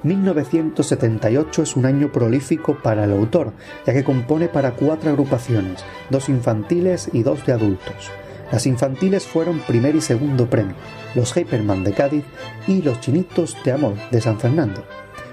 1978 0.04 1.62
es 1.62 1.76
un 1.76 1.84
año 1.84 2.10
prolífico 2.10 2.78
para 2.82 3.04
el 3.04 3.12
autor, 3.12 3.52
ya 3.86 3.92
que 3.92 4.04
compone 4.04 4.48
para 4.48 4.70
cuatro 4.70 5.10
agrupaciones, 5.10 5.84
dos 6.08 6.30
infantiles 6.30 7.10
y 7.12 7.22
dos 7.22 7.44
de 7.44 7.52
adultos. 7.52 8.10
Las 8.50 8.64
infantiles 8.64 9.26
fueron 9.26 9.58
primer 9.58 9.96
y 9.96 10.00
segundo 10.00 10.48
premio, 10.48 10.76
los 11.14 11.36
Hyperman 11.36 11.84
de 11.84 11.92
Cádiz 11.92 12.24
y 12.66 12.80
los 12.80 13.00
Chinitos 13.00 13.54
de 13.66 13.72
Amor 13.72 13.96
de 14.10 14.22
San 14.22 14.40
Fernando 14.40 14.82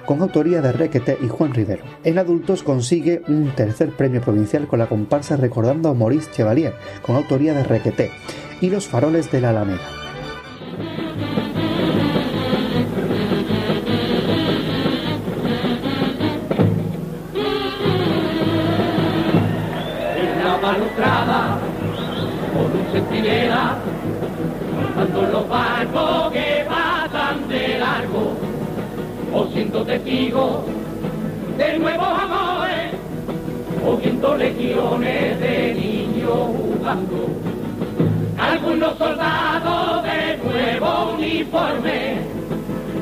con 0.05 0.21
autoría 0.21 0.61
de 0.61 0.71
Requete 0.71 1.17
y 1.21 1.27
Juan 1.27 1.53
Rivero. 1.53 1.83
En 2.03 2.17
adultos 2.17 2.63
consigue 2.63 3.21
un 3.27 3.51
tercer 3.55 3.89
premio 3.91 4.21
provincial 4.21 4.67
con 4.67 4.79
la 4.79 4.87
comparsa 4.87 5.37
Recordando 5.37 5.89
a 5.89 5.93
Maurice 5.93 6.31
Chevalier, 6.31 6.73
con 7.01 7.15
autoría 7.15 7.53
de 7.53 7.63
Requete, 7.63 8.11
y 8.61 8.69
Los 8.69 8.87
Faroles 8.87 9.31
de 9.31 9.41
la 9.41 9.49
Alameda. 9.49 9.81
balustrada 20.61 21.59
con 22.53 22.79
un 22.79 22.91
centinela 22.91 23.77
los 25.31 25.49
barcos 25.49 26.24
siendo 29.55 29.85
testigos 29.85 30.65
de 31.57 31.79
nuevos 31.79 32.07
amores 32.09 32.91
o 33.87 33.95
viendo 33.95 34.35
legiones 34.35 35.39
de 35.39 35.73
niños 35.73 36.49
jugando 36.57 37.29
algunos 38.37 38.97
soldados 38.97 40.03
de 40.03 40.37
nuevo 40.43 41.13
uniforme 41.13 42.17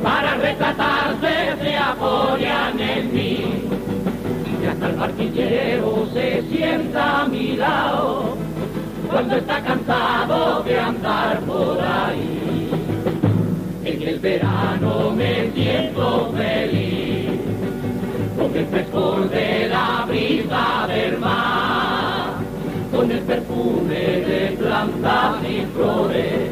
para 0.04 0.36
retratarse 0.36 1.56
se 1.60 1.76
apoyan 1.76 2.80
en 2.80 3.14
mí 3.16 3.46
y 4.62 4.66
hasta 4.68 4.90
el 4.90 4.96
barquillero 4.96 6.08
se 6.14 6.44
sienta 6.52 7.22
a 7.22 7.28
mi 7.30 7.58
lado 7.58 8.38
cuando 9.10 9.38
está 9.38 9.60
cansado 9.64 10.62
de 10.62 10.80
andar 10.80 11.40
por 11.40 11.82
ahí. 11.82 12.83
Verano 14.24 15.12
me 15.12 15.52
siento 15.52 16.32
feliz 16.32 17.30
con 18.38 18.56
el 18.56 18.66
frescor 18.68 19.30
de 19.30 19.68
la 19.68 20.06
brisa 20.08 20.88
del 20.88 21.18
mar, 21.20 22.36
con 22.90 23.12
el 23.12 23.20
perfume 23.20 23.94
de 23.94 24.56
plantas 24.58 25.44
y 25.44 25.66
flores, 25.76 26.52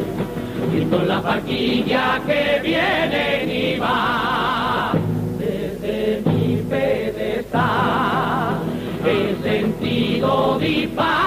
y 0.75 0.83
con 0.83 1.07
la 1.07 1.21
barquilla 1.21 2.21
que 2.27 2.59
vienen 2.61 3.49
y 3.49 3.79
van 3.79 4.99
desde 5.39 6.21
mi 6.25 6.57
pedestal. 6.69 7.59
He 9.05 9.49
sentido 9.49 10.59
disparos 10.59 11.20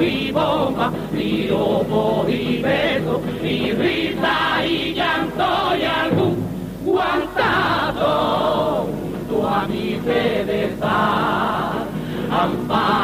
y 0.00 0.32
bombas, 0.32 0.92
tiro 1.12 1.84
y 2.28 2.58
beso, 2.58 3.20
y 3.42 3.72
risa 3.72 4.66
y 4.66 4.94
llanto 4.94 5.76
y 5.78 5.82
algún 5.82 6.36
guantazo 6.84 8.86
junto 8.86 9.48
a 9.48 9.66
mi 9.66 9.98
pedestal. 10.04 11.88
Amparado 12.30 13.03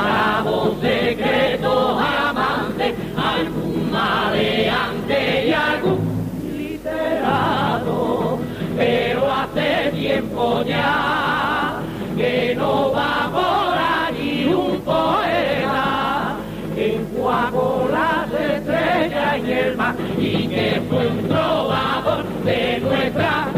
y 20.31 20.49
que 20.49 20.83
fue 20.89 21.07
un 21.07 21.29
trovador 21.29 22.25
de 22.45 22.81
nuestra. 22.81 23.49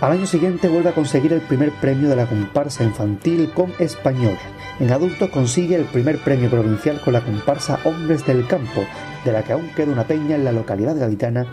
Al 0.00 0.12
año 0.12 0.26
siguiente 0.26 0.68
vuelve 0.68 0.90
a 0.90 0.94
conseguir 0.94 1.32
el 1.32 1.40
primer 1.40 1.72
premio 1.72 2.08
de 2.08 2.14
la 2.14 2.26
comparsa 2.26 2.84
infantil 2.84 3.50
con 3.52 3.72
Española. 3.80 4.38
En 4.78 4.92
adultos 4.92 5.28
consigue 5.30 5.74
el 5.74 5.86
primer 5.86 6.18
premio 6.18 6.48
provincial 6.48 7.00
con 7.00 7.14
la 7.14 7.24
comparsa 7.24 7.80
Hombres 7.82 8.24
del 8.24 8.46
Campo, 8.46 8.84
de 9.24 9.32
la 9.32 9.42
que 9.42 9.54
aún 9.54 9.70
queda 9.74 9.90
una 9.90 10.04
peña 10.04 10.36
en 10.36 10.44
la 10.44 10.52
localidad 10.52 10.96
gaditana 10.96 11.46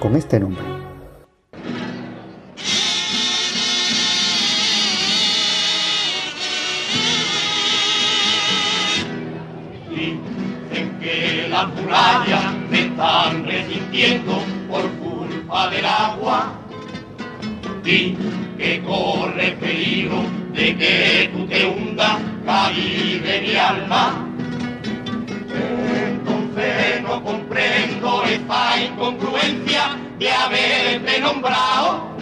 con 0.00 0.16
este 0.16 0.40
nombre. 0.40 0.83
Están 12.94 13.44
resintiendo 13.44 14.40
por 14.70 14.88
culpa 15.02 15.68
del 15.70 15.84
agua. 15.84 16.52
Di 17.82 18.16
que 18.56 18.82
corre 18.82 19.56
peligro 19.60 20.22
de 20.52 20.76
que 20.76 21.30
tú 21.32 21.44
te 21.46 21.66
hundas, 21.66 22.18
caí 22.46 23.20
de 23.24 23.40
mi 23.42 23.56
alma. 23.56 24.28
Entonces 26.06 27.02
no 27.02 27.22
comprendo 27.24 28.22
esta 28.24 28.80
incongruencia 28.80 29.98
de 30.20 30.30
haberte 30.30 31.20
nombrado 31.20 32.14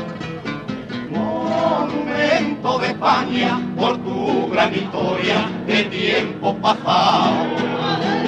monumento 1.11 2.79
de 2.79 2.87
España 2.87 3.61
por 3.77 3.99
tu 3.99 4.49
gran 4.49 4.75
historia 4.75 5.51
de 5.67 5.85
tiempos 5.85 6.57
pasados. 6.63 8.22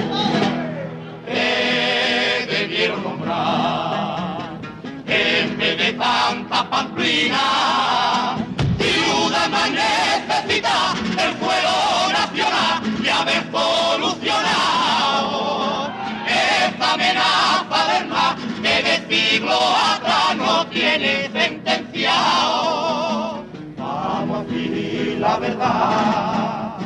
Te 2.95 3.01
debieron 3.01 3.03
nombrar 3.03 4.59
en 5.07 5.57
vez 5.57 5.77
de 5.77 5.93
tanta 5.93 6.69
pamplina. 6.69 8.37
Ciudad 8.79 9.49
más 9.49 9.71
necesita 9.71 10.93
el 11.11 11.33
fuego 11.35 12.11
nacional 12.13 12.83
y 13.03 13.09
haber 13.09 13.43
solucionado 13.51 15.91
esta 16.27 16.93
amenaza 16.93 17.93
del 17.93 18.07
mar 18.07 18.35
que 18.61 18.83
de 18.83 18.95
siglos 19.09 19.59
atrás 19.93 20.35
no 20.37 20.65
tiene 20.67 21.29
sentenciado. 21.33 23.43
Vamos 23.77 24.39
a 24.39 24.43
decir 24.43 25.17
la 25.19 25.37
verdad, 25.37 26.77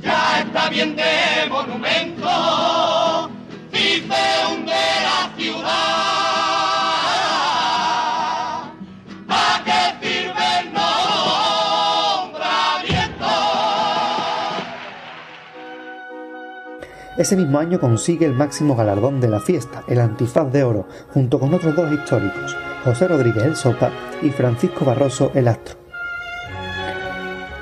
ya 0.00 0.40
está 0.40 0.68
bien 0.68 0.94
de 0.96 1.46
monumento, 1.48 1.79
Ese 17.20 17.36
mismo 17.36 17.58
año 17.58 17.78
consigue 17.78 18.24
el 18.24 18.32
máximo 18.32 18.74
galardón 18.74 19.20
de 19.20 19.28
la 19.28 19.40
fiesta, 19.40 19.84
el 19.88 20.00
Antifaz 20.00 20.50
de 20.50 20.64
Oro, 20.64 20.88
junto 21.12 21.38
con 21.38 21.52
otros 21.52 21.76
dos 21.76 21.92
históricos, 21.92 22.56
José 22.82 23.08
Rodríguez 23.08 23.44
el 23.44 23.56
Sopa 23.56 23.90
y 24.22 24.30
Francisco 24.30 24.86
Barroso 24.86 25.30
el 25.34 25.48
Astro. 25.48 25.76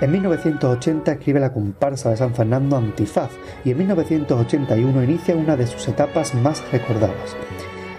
En 0.01 0.13
1980 0.13 1.11
escribe 1.11 1.41
la 1.41 1.53
comparsa 1.53 2.11
de 2.11 2.17
San 2.17 2.37
Fernando 2.37 2.77
Antifaz 2.77 3.31
y 3.65 3.73
en 3.73 3.79
1981 3.79 5.03
inicia 5.03 5.35
una 5.35 5.57
de 5.57 5.67
sus 5.67 5.89
etapas 5.89 6.37
más 6.37 6.63
recordadas. 6.71 7.37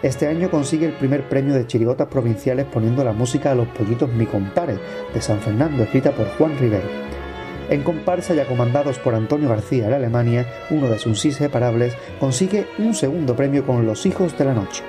Este 0.02 0.28
año 0.28 0.50
consigue 0.50 0.86
el 0.86 0.94
primer 0.94 1.28
premio 1.28 1.56
de 1.56 1.68
chirigotas 1.68 2.08
provinciales 2.08 2.68
poniendo 2.68 3.04
la 3.04 3.12
música 3.12 3.52
a 3.52 3.56
los 3.56 3.68
pollitos 3.68 4.10
Mi 4.14 4.26
Compare 4.26 4.80
de 5.14 5.22
San 5.22 5.42
Fernando, 5.42 5.84
escrita 5.84 6.14
por 6.14 6.30
Juan 6.38 6.58
Rivero. 6.58 7.09
En 7.70 7.84
comparsa, 7.84 8.34
ya 8.34 8.48
comandados 8.48 8.98
por 8.98 9.14
Antonio 9.14 9.50
García 9.50 9.88
de 9.90 9.96
Alemania, 9.96 10.48
uno 10.72 10.88
de 10.88 10.98
sus 10.98 11.24
inseparables, 11.26 11.96
consigue 12.20 12.66
un 12.80 12.96
segundo 12.96 13.36
premio 13.36 13.64
con 13.64 13.86
Los 13.86 14.08
Hijos 14.08 14.36
de 14.40 14.46
la 14.46 14.56
Noche, 14.56 14.84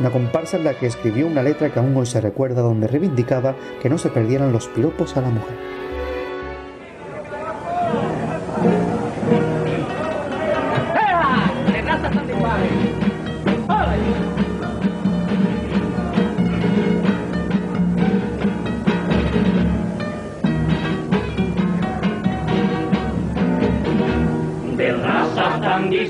una 0.00 0.10
comparsa 0.10 0.58
en 0.58 0.64
la 0.64 0.74
que 0.74 0.86
escribió 0.86 1.26
una 1.26 1.42
letra 1.42 1.72
que 1.72 1.78
aún 1.78 1.96
hoy 1.96 2.04
se 2.04 2.20
recuerda 2.20 2.60
donde 2.60 2.88
reivindicaba 2.88 3.56
que 3.80 3.88
no 3.88 3.96
se 3.96 4.10
perdieran 4.10 4.52
los 4.52 4.68
piropos 4.68 5.16
a 5.16 5.22
la 5.22 5.30
mujer. 5.30 5.85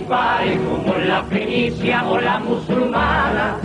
Como 0.07 0.95
la 1.05 1.25
fenicia 1.25 2.07
o 2.07 2.21
la 2.21 2.39
musulmana, 2.39 3.57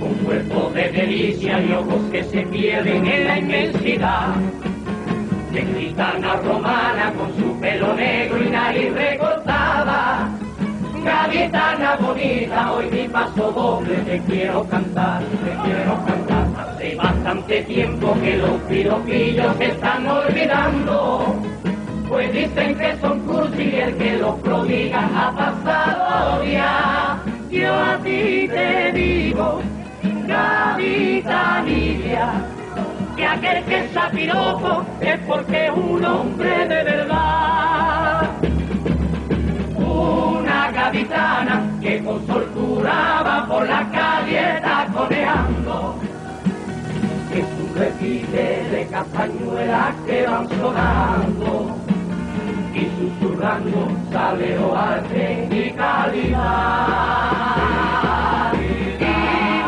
con 0.00 0.12
cuerpos 0.24 0.74
de 0.74 0.90
delicia 0.90 1.62
y 1.62 1.72
ojos 1.72 2.02
que 2.10 2.24
se 2.24 2.42
pierden 2.42 3.06
en 3.06 3.24
la 3.28 3.38
inmensidad 3.38 4.34
de 5.52 5.62
gitana 5.62 6.34
romana 6.36 7.12
con 7.16 7.32
su 7.36 7.60
pelo 7.60 7.94
negro 7.94 8.42
y 8.42 8.50
nariz 8.50 8.92
recortada. 8.92 10.28
Gaditana 11.04 11.96
bonita, 11.96 12.72
hoy 12.72 12.90
mi 12.90 13.08
paso 13.08 13.52
doble 13.52 13.94
te 13.98 14.20
quiero 14.22 14.64
cantar, 14.68 15.22
te 15.22 15.68
quiero 15.68 16.04
cantar. 16.06 16.46
Hace 16.58 16.94
bastante 16.96 17.62
tiempo 17.62 18.16
que 18.20 18.36
los 18.36 18.60
piropillos 18.62 19.56
se 19.58 19.66
están 19.66 20.06
olvidando, 20.08 21.36
pues 22.12 22.30
dicen 22.30 22.76
que 22.76 22.96
son 23.00 23.20
cursi 23.20 23.62
y 23.62 23.76
el 23.76 23.96
que 23.96 24.18
los 24.18 24.38
prodiga 24.40 25.08
ha 25.16 25.32
pasado 25.34 26.44
ya. 26.44 27.18
Yo 27.50 27.74
a 27.74 27.96
ti 28.04 28.46
te 28.48 28.92
digo, 28.92 29.62
Gaditanilla, 30.26 31.24
que 33.16 33.26
aquel 33.26 33.64
que 33.64 33.78
es 33.78 33.90
piropo 34.12 34.84
es 35.00 35.18
porque 35.20 35.64
es 35.68 35.72
un 35.72 36.04
hombre 36.04 36.68
de 36.68 36.84
verdad. 36.84 38.28
Una 39.74 40.70
gaditana 40.70 41.62
que 41.80 42.04
con 42.04 42.26
soltura 42.26 43.22
va 43.26 43.46
por 43.48 43.66
la 43.66 43.88
calle 43.90 44.60
taconeando. 44.60 45.94
Es 47.32 47.46
un 47.58 47.74
repite 47.74 48.64
de 48.70 48.86
castañuelas 48.90 49.94
que 50.06 50.26
van 50.26 50.46
sonando 50.50 51.81
y 52.82 52.90
susurrando 52.98 53.88
salero 54.10 54.76
arte 54.76 55.48
y 55.50 55.72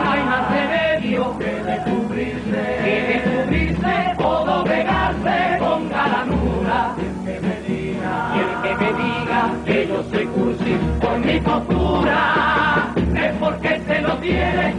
no 0.03 0.11
hay 0.11 0.23
más 0.25 0.51
remedio 0.51 1.39
que 1.39 1.53
descubrirse, 1.63 2.63
que 2.85 2.95
descubrirse, 3.13 3.95
todo 4.19 4.65
pegarse 4.65 5.59
con 5.61 5.89
galanura. 5.89 6.97
Y 6.99 7.01
el 7.05 7.15
que 7.25 7.41
me 7.41 7.57
diga, 7.69 8.15
y 8.35 8.39
que 8.63 8.73
me 8.77 8.91
diga 9.03 9.41
que 9.65 9.87
yo 9.87 9.99
soy 10.11 10.27
cursi 10.27 10.73
por 11.01 11.19
mi 11.19 11.41
postura, 11.41 12.93
es 12.97 13.33
porque 13.39 13.81
se 13.87 14.01
lo 14.03 14.17
tiene, 14.19 14.75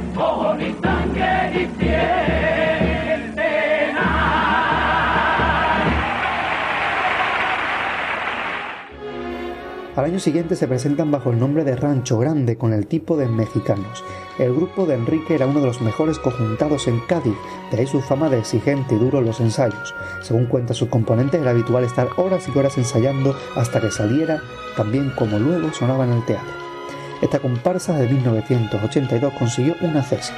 Al 9.95 10.03
año 10.03 10.19
siguiente 10.19 10.57
se 10.57 10.67
presentan 10.67 11.09
bajo 11.09 11.31
el 11.31 11.39
nombre 11.39 11.63
de 11.63 11.77
Rancho 11.77 12.19
Grande 12.19 12.57
con 12.57 12.73
el 12.73 12.85
tipo 12.85 13.15
de 13.15 13.29
mexicanos. 13.29 14.03
El 14.37 14.53
grupo 14.53 14.85
de 14.85 14.95
Enrique 14.95 15.35
era 15.35 15.47
uno 15.47 15.61
de 15.61 15.67
los 15.67 15.79
mejores 15.79 16.19
conjuntados 16.19 16.89
en 16.89 16.99
Cádiz, 17.07 17.37
de 17.71 17.79
ahí 17.79 17.87
su 17.87 18.01
fama 18.01 18.29
de 18.29 18.39
exigente 18.39 18.95
y 18.95 18.97
duro 18.97 19.19
en 19.19 19.25
los 19.25 19.39
ensayos. 19.39 19.95
Según 20.21 20.47
cuenta 20.47 20.73
sus 20.73 20.89
componentes, 20.89 21.39
era 21.39 21.51
habitual 21.51 21.85
estar 21.85 22.09
horas 22.17 22.45
y 22.53 22.57
horas 22.57 22.77
ensayando 22.77 23.37
hasta 23.55 23.79
que 23.79 23.89
saliera, 23.89 24.41
también 24.75 25.11
como 25.11 25.39
luego 25.39 25.71
sonaba 25.71 26.03
en 26.03 26.11
el 26.11 26.25
teatro. 26.25 26.53
Esta 27.21 27.39
comparsa 27.39 27.97
de 27.97 28.09
1982 28.09 29.33
consiguió 29.39 29.75
una 29.79 30.03
cesión. 30.03 30.37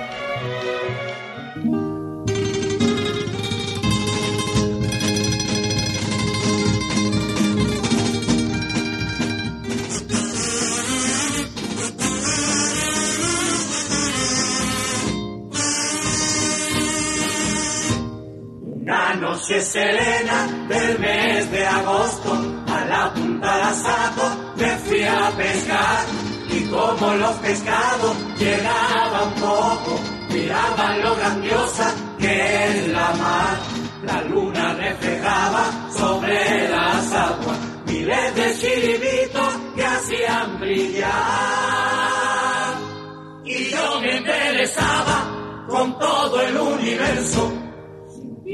Noche 19.47 19.61
serena 19.61 20.67
del 20.67 20.99
mes 20.99 21.51
de 21.51 21.65
agosto, 21.65 22.33
a 22.67 22.85
la 22.85 23.13
punta 23.13 23.57
de 23.57 23.75
saco 23.75 24.53
me 24.57 24.77
fui 24.79 25.03
a 25.03 25.31
pescar. 25.37 26.05
Y 26.49 26.63
como 26.65 27.13
los 27.15 27.35
pescados 27.37 28.15
llegaban 28.37 29.33
poco, 29.35 29.99
miraban 30.29 31.01
lo 31.01 31.15
grandiosa 31.15 31.93
que 32.19 32.65
es 32.65 32.87
la 32.89 33.13
mar. 33.13 33.57
La 34.03 34.21
luna 34.23 34.73
reflejaba 34.73 35.65
sobre 35.97 36.69
las 36.69 37.13
aguas 37.13 37.57
miles 37.85 38.35
de 38.35 38.53
chiribitos 38.57 39.57
que 39.75 39.85
hacían 39.85 40.59
brillar. 40.59 41.11
Y 43.45 43.69
yo 43.69 44.01
me 44.01 44.17
embelezaba 44.17 45.65
con 45.69 45.97
todo 45.97 46.41
el 46.41 46.57
universo 46.57 47.66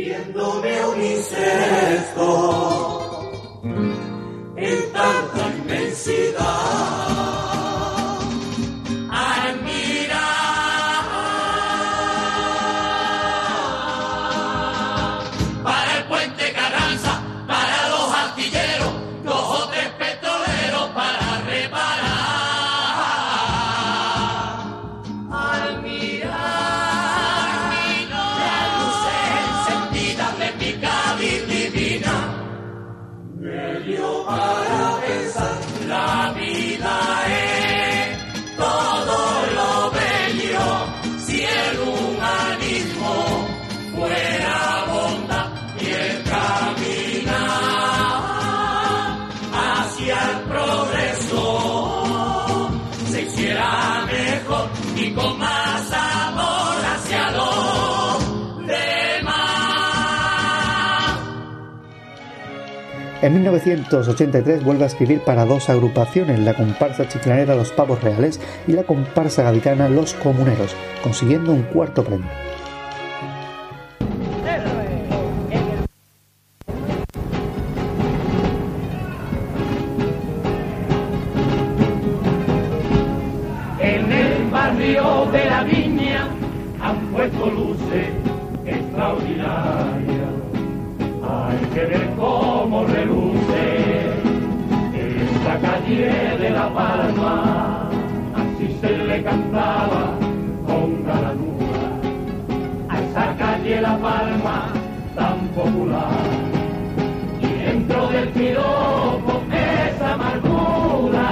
viéndome 0.03 0.85
un 0.85 1.01
insecto 1.01 2.27
en 4.57 4.91
tanta 4.91 5.55
inmensidad. 5.57 6.62
En 63.23 63.36
1983 63.36 64.65
vuelve 64.65 64.83
a 64.83 64.88
escribir 64.88 65.21
para 65.21 65.45
dos 65.45 65.69
agrupaciones, 65.69 66.41
la 66.41 66.55
comparsa 66.55 67.07
chiclanera 67.07 67.55
Los 67.55 67.71
Pavos 67.71 68.03
Reales 68.03 68.41
y 68.67 68.73
la 68.73 68.83
comparsa 68.83 69.43
gaditana 69.43 69.88
Los 69.88 70.13
Comuneros, 70.13 70.75
consiguiendo 71.01 71.53
un 71.53 71.63
cuarto 71.63 72.03
premio. 72.03 72.27
Tan 104.43 105.47
popular. 105.56 106.19
Y 107.41 107.47
dentro 107.47 108.08
del 108.10 108.27
piropo 108.29 109.41
esa 109.51 110.13
amargura 110.15 111.29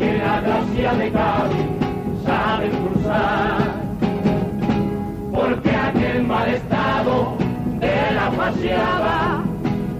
que 0.00 0.18
la 0.18 0.40
gracia 0.40 0.94
de 0.94 1.12
Cádiz 1.12 1.66
sabe 2.24 2.70
cruzar. 2.70 3.74
Porque 5.32 5.70
aquel 5.70 6.24
mal 6.24 6.48
estado 6.48 7.36
de 7.78 8.14
la 8.14 8.30
paseaba 8.30 9.44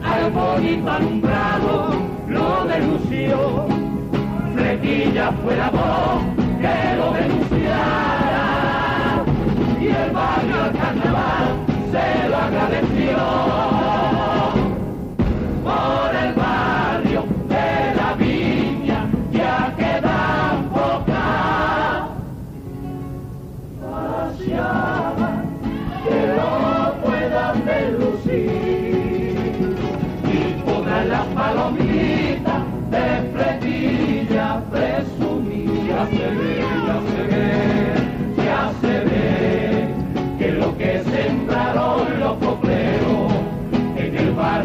al 0.03 0.31
bonito 0.33 0.91
alumbrado 0.91 1.95
lo 2.27 2.65
denunció. 2.65 3.67
Flequilla 4.57 5.31
fue 5.45 5.57
la 5.57 5.71
voz 5.71 6.23
que 6.61 6.97
lo 6.97 7.13
denunciara 7.13 7.44
y 7.44 7.44
el 10.03 10.11
barrio 10.13 10.63
al 10.65 10.73
carnaval 10.73 11.47
se 11.93 12.29
lo 12.29 12.37
agradeció 12.37 13.17
por 15.63 16.15
el 16.25 16.35
barrio 16.35 17.25
de 17.49 17.95
la 17.97 18.15
viña 18.15 19.07
ya 19.33 19.75
quedan 19.77 20.69
pocas 20.71 22.11
paseadas 23.81 25.45
que 26.05 26.19
lo 26.37 26.95
puedan 27.03 27.65
delucir 27.65 28.47
y 30.33 30.63
podrán 30.65 31.09
las 31.09 31.27
palomitas 31.27 32.63
de 32.91 33.07
fletilla 33.33 34.63
presumir 34.71 35.93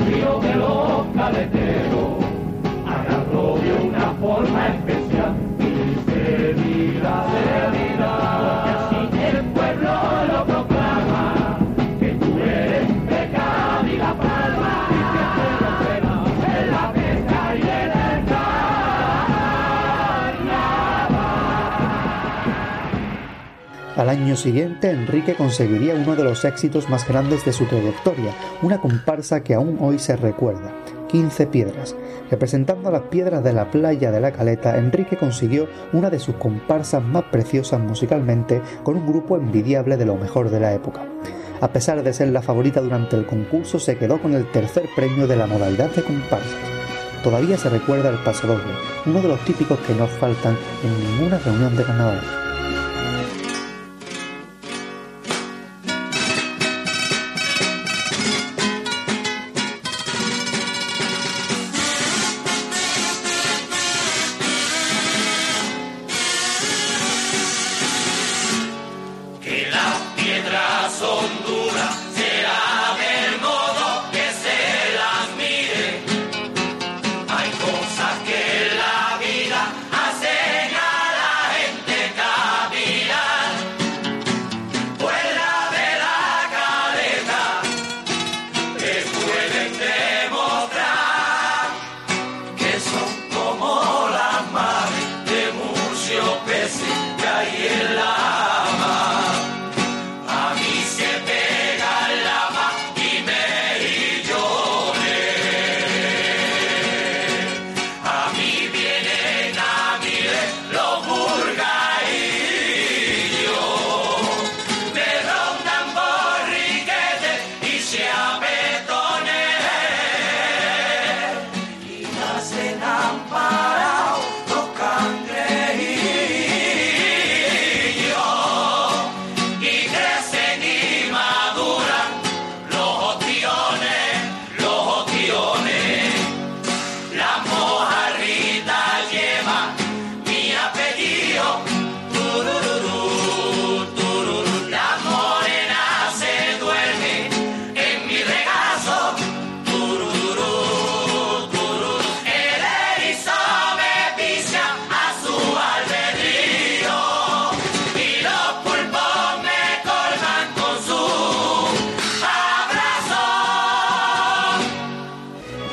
barrio 0.09 0.39
de 0.39 0.55
los 0.55 1.07
caleteros. 1.15 2.25
Agarró 2.87 3.57
de 3.59 3.87
una 3.87 4.13
forma 4.19 4.67
especial 4.67 5.35
y 5.59 6.11
se 6.11 6.53
dirá, 6.53 7.25
se 7.31 7.78
Al 24.09 24.17
año 24.17 24.35
siguiente, 24.35 24.89
Enrique 24.89 25.35
conseguiría 25.35 25.93
uno 25.93 26.15
de 26.15 26.23
los 26.23 26.43
éxitos 26.43 26.89
más 26.89 27.07
grandes 27.07 27.45
de 27.45 27.53
su 27.53 27.65
trayectoria, 27.65 28.33
una 28.63 28.81
comparsa 28.81 29.43
que 29.43 29.53
aún 29.53 29.77
hoy 29.79 29.99
se 29.99 30.15
recuerda, 30.15 30.73
15 31.09 31.45
piedras. 31.45 31.95
Representando 32.31 32.89
las 32.89 33.03
piedras 33.03 33.43
de 33.43 33.53
la 33.53 33.69
playa 33.69 34.09
de 34.09 34.19
la 34.19 34.31
Caleta, 34.31 34.79
Enrique 34.79 35.15
consiguió 35.15 35.67
una 35.93 36.09
de 36.09 36.17
sus 36.17 36.33
comparsas 36.37 37.03
más 37.03 37.25
preciosas 37.25 37.81
musicalmente 37.81 38.63
con 38.81 38.95
un 38.95 39.05
grupo 39.05 39.37
envidiable 39.37 39.95
de 39.95 40.05
lo 40.05 40.15
mejor 40.15 40.49
de 40.49 40.59
la 40.59 40.73
época. 40.73 41.05
A 41.61 41.71
pesar 41.71 42.01
de 42.01 42.11
ser 42.11 42.29
la 42.29 42.41
favorita 42.41 42.81
durante 42.81 43.15
el 43.15 43.27
concurso, 43.27 43.77
se 43.77 43.95
quedó 43.95 44.19
con 44.19 44.33
el 44.33 44.51
tercer 44.51 44.89
premio 44.95 45.27
de 45.27 45.35
la 45.35 45.45
modalidad 45.45 45.91
de 45.91 46.01
comparsas. 46.01 46.57
Todavía 47.23 47.59
se 47.59 47.69
recuerda 47.69 48.09
el 48.09 48.17
pasodoble, 48.23 48.73
uno 49.05 49.21
de 49.21 49.27
los 49.27 49.45
típicos 49.45 49.77
que 49.85 49.93
no 49.93 50.07
faltan 50.07 50.57
en 50.83 51.11
ninguna 51.11 51.37
reunión 51.37 51.77
de 51.77 51.83
carnaval. 51.83 52.48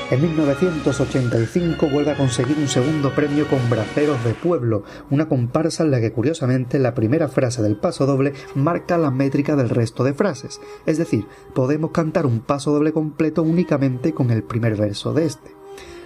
En 0.08 0.22
1985 0.22 1.88
vuelve 1.90 2.12
a 2.12 2.16
conseguir 2.16 2.56
un 2.58 2.68
segundo 2.68 3.12
premio 3.12 3.48
con 3.48 3.58
Braceros 3.68 4.22
de 4.22 4.34
Pueblo, 4.34 4.84
una 5.10 5.28
comparsa 5.28 5.82
en 5.82 5.90
la 5.90 6.00
que 6.00 6.12
curiosamente 6.12 6.78
la 6.78 6.94
primera 6.94 7.26
frase 7.26 7.60
del 7.60 7.74
paso 7.74 8.06
doble 8.06 8.32
marca 8.54 8.98
la 8.98 9.10
métrica 9.10 9.56
del 9.56 9.68
resto 9.68 10.04
de 10.04 10.14
frases, 10.14 10.60
es 10.86 10.98
decir, 10.98 11.26
podemos 11.56 11.90
cantar 11.90 12.24
un 12.24 12.38
paso 12.38 12.72
doble 12.72 12.92
completo 12.92 13.42
únicamente 13.42 14.14
con 14.14 14.30
el 14.30 14.44
primer 14.44 14.76
verso 14.76 15.12
de 15.12 15.26
este. 15.26 15.50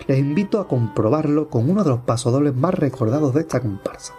Les 0.07 0.19
invito 0.19 0.61
a 0.61 0.67
comprobarlo 0.67 1.51
con 1.51 1.69
uno 1.69 1.85
de 1.85 1.91
los 1.91 2.01
pasodobles 2.01 2.55
más 2.55 2.75
recordados 2.75 3.35
de 3.35 3.43
esta 3.43 3.61
comparsa. 3.61 4.15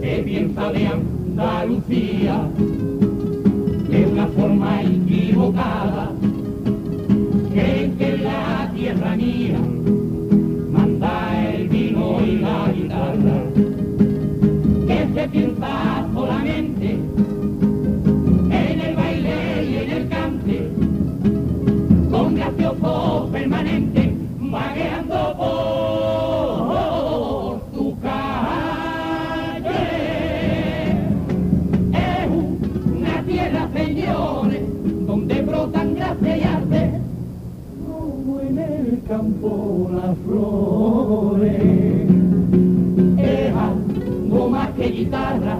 de 0.00 1.19
Andalucía 1.40 2.38
de 3.88 4.06
una 4.12 4.26
forma 4.26 4.82
equivocada. 4.82 6.12
Creen 7.54 7.96
que 7.96 8.18
la 8.18 8.70
tierra 8.74 9.16
mía 9.16 9.58
manda 10.70 11.50
el 11.50 11.66
vino 11.68 12.20
y 12.20 12.40
la 12.40 12.70
guitarra. 12.70 13.42
Que 14.86 15.08
se 15.14 15.28
piensa 15.28 16.06
solamente 16.12 16.98
en 18.50 18.80
el 18.80 18.96
baile 18.96 19.64
y 19.64 19.76
en 19.76 19.90
el 19.92 20.08
cante, 20.10 20.70
con 22.10 22.34
gracioso 22.34 23.30
permanente, 23.32 24.14
vagueando 24.40 25.36
por 25.38 25.79
campo 39.10 39.90
las 39.92 40.16
flores. 40.24 41.60
Es 43.18 43.54
algo 43.56 44.48
más 44.48 44.68
que 44.70 44.88
guitarra, 44.88 45.58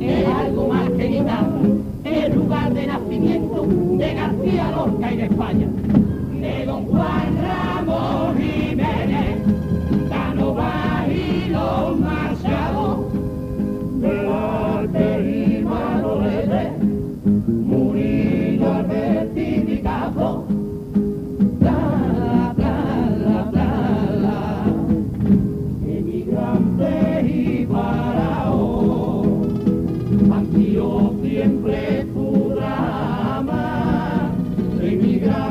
es 0.00 0.26
algo 0.28 0.68
más 0.68 0.88
que 0.90 1.08
guitarra, 1.08 1.60
es 2.04 2.34
lugar 2.36 2.72
de 2.72 2.86
nacimiento 2.86 3.66
de 3.66 4.14
García 4.14 4.70
Lorca 4.70 5.12
y 5.12 5.16
de 5.16 5.24
España, 5.24 5.66
de 6.40 6.66
Don 6.66 6.84
Juan 6.86 7.36
Ramón 7.42 8.36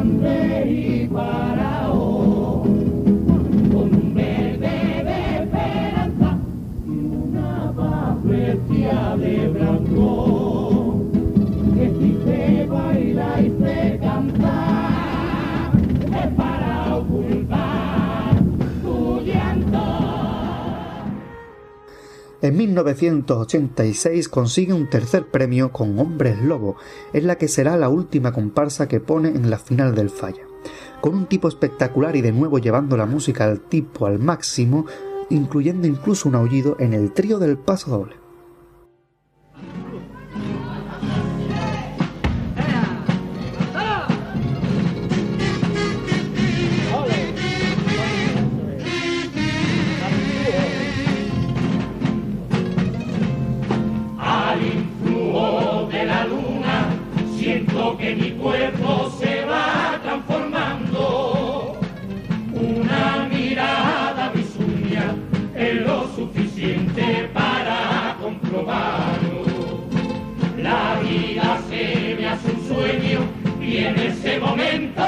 hambre 0.07 0.65
y. 0.65 1.56
En 22.47 22.55
1986 22.55 24.29
consigue 24.29 24.71
un 24.71 24.89
tercer 24.89 25.27
premio 25.27 25.73
con 25.73 25.99
Hombres 25.99 26.41
Lobo, 26.41 26.77
en 27.11 27.27
la 27.27 27.37
que 27.37 27.49
será 27.49 27.75
la 27.75 27.89
última 27.89 28.31
comparsa 28.31 28.87
que 28.87 29.01
pone 29.01 29.27
en 29.27 29.49
la 29.49 29.59
final 29.59 29.93
del 29.93 30.09
Falla. 30.09 30.43
Con 31.01 31.13
un 31.13 31.25
tipo 31.25 31.49
espectacular 31.49 32.15
y 32.15 32.21
de 32.21 32.31
nuevo 32.31 32.59
llevando 32.59 32.95
la 32.95 33.05
música 33.05 33.43
al 33.43 33.59
tipo 33.59 34.05
al 34.05 34.19
máximo, 34.19 34.85
incluyendo 35.29 35.87
incluso 35.87 36.29
un 36.29 36.35
aullido 36.35 36.77
en 36.79 36.93
el 36.93 37.11
trío 37.11 37.37
del 37.37 37.57
paso 37.57 37.91
doble. 37.91 38.15
En 73.79 73.99
ese 73.99 74.39
momento 74.39 75.03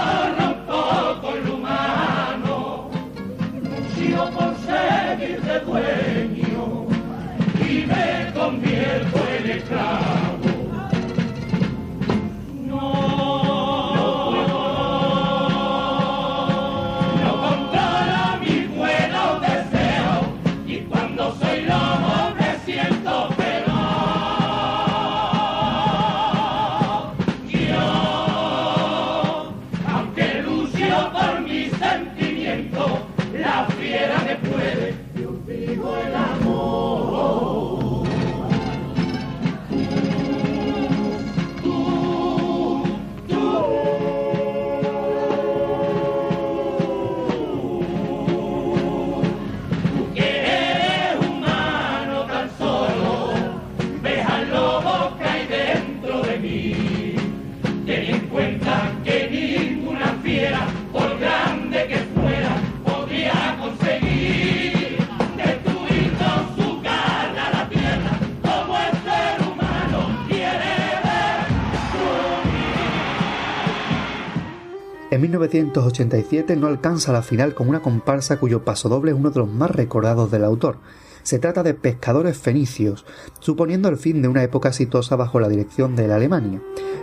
1987 75.29 76.55
no 76.55 76.67
alcanza 76.67 77.11
la 77.11 77.21
final 77.21 77.53
con 77.53 77.69
una 77.69 77.81
comparsa 77.81 78.39
cuyo 78.39 78.63
pasodoble 78.63 79.11
es 79.11 79.17
uno 79.17 79.29
de 79.29 79.39
los 79.39 79.49
más 79.49 79.71
recordados 79.71 80.31
del 80.31 80.43
autor. 80.43 80.77
Se 81.23 81.37
trata 81.37 81.63
de 81.63 81.73
Pescadores 81.73 82.37
Fenicios, 82.37 83.05
suponiendo 83.39 83.89
el 83.89 83.97
fin 83.97 84.21
de 84.21 84.27
una 84.27 84.43
época 84.43 84.69
exitosa 84.69 85.15
bajo 85.15 85.39
la 85.39 85.49
dirección 85.49 85.95
de 85.95 86.07
la 86.07 86.15
Alemania. 86.15 86.61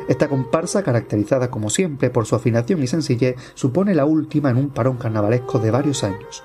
Esta 0.08 0.28
comparsa, 0.28 0.82
caracterizada 0.82 1.50
como 1.50 1.70
siempre 1.70 2.10
por 2.10 2.26
su 2.26 2.34
afinación 2.34 2.82
y 2.82 2.86
sencillez, 2.86 3.36
supone 3.54 3.94
la 3.94 4.04
última 4.04 4.50
en 4.50 4.56
un 4.56 4.70
parón 4.70 4.96
carnavalesco 4.96 5.58
de 5.58 5.70
varios 5.70 6.02
años. 6.02 6.42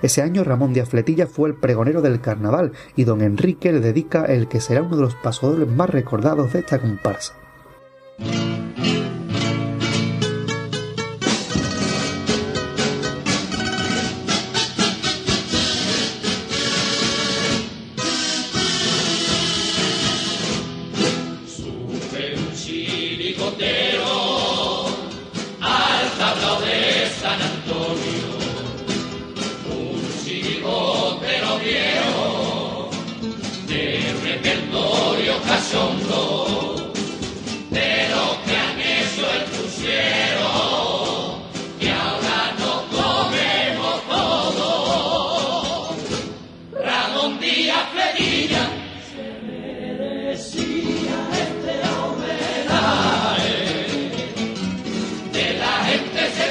Ese 0.00 0.22
año 0.22 0.44
Ramón 0.44 0.72
Díaz 0.72 0.88
Fletilla 0.88 1.26
fue 1.26 1.48
el 1.48 1.56
pregonero 1.56 2.02
del 2.02 2.20
carnaval 2.20 2.72
y 2.96 3.04
don 3.04 3.20
Enrique 3.20 3.72
le 3.72 3.80
dedica 3.80 4.24
el 4.24 4.48
que 4.48 4.60
será 4.60 4.82
uno 4.82 4.96
de 4.96 5.02
los 5.02 5.14
pasodobles 5.16 5.68
más 5.68 5.90
recordados 5.90 6.52
de 6.52 6.60
esta 6.60 6.78
comparsa. 6.78 7.34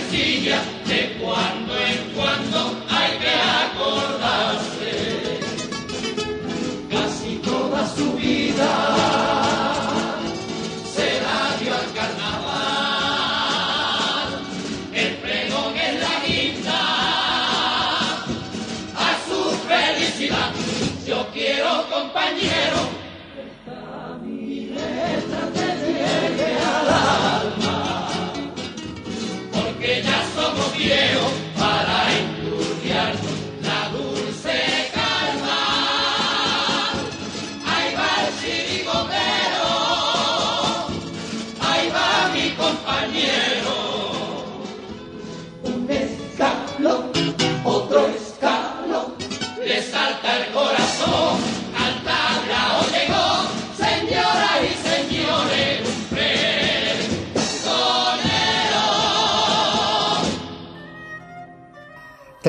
Sencilla, 0.09 0.61
de 0.85 1.17
cuando 1.19 1.77
en 1.77 2.11
cuando 2.15 2.76
somos 30.87 31.26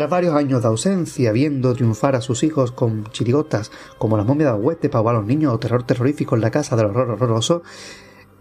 Varios 0.09 0.35
años 0.35 0.63
de 0.63 0.69
ausencia, 0.69 1.33
viendo 1.33 1.75
triunfar 1.75 2.17
a 2.17 2.23
sus 2.23 2.43
hijos 2.43 2.73
con 2.73 3.05
chirigotas 3.11 3.71
como 3.99 4.17
las 4.17 4.25
momias 4.25 4.57
de 4.81 4.89
Pau 4.89 5.07
a 5.09 5.13
los 5.13 5.27
niños 5.27 5.53
o 5.53 5.59
Terror 5.59 5.83
terrorífico 5.83 6.35
en 6.35 6.41
la 6.41 6.51
casa 6.51 6.77
del 6.77 6.87
horror 6.87 7.11
horroroso, 7.11 7.63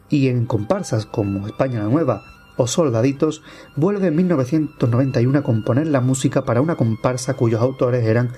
y 0.09 0.30
en 0.30 0.45
comparsas 0.45 1.05
como 1.05 1.45
España 1.45 1.80
la 1.80 1.89
Nueva 1.89 2.24
o 2.55 2.68
Soldaditos, 2.68 3.43
vuelve 3.76 4.07
en 4.07 4.15
1991 4.15 5.39
a 5.39 5.43
componer 5.43 5.88
la 5.88 5.99
música 5.99 6.45
para 6.45 6.61
una 6.61 6.76
comparsa 6.76 7.34
cuyos 7.34 7.61
autores 7.61 8.05
eran 8.05 8.32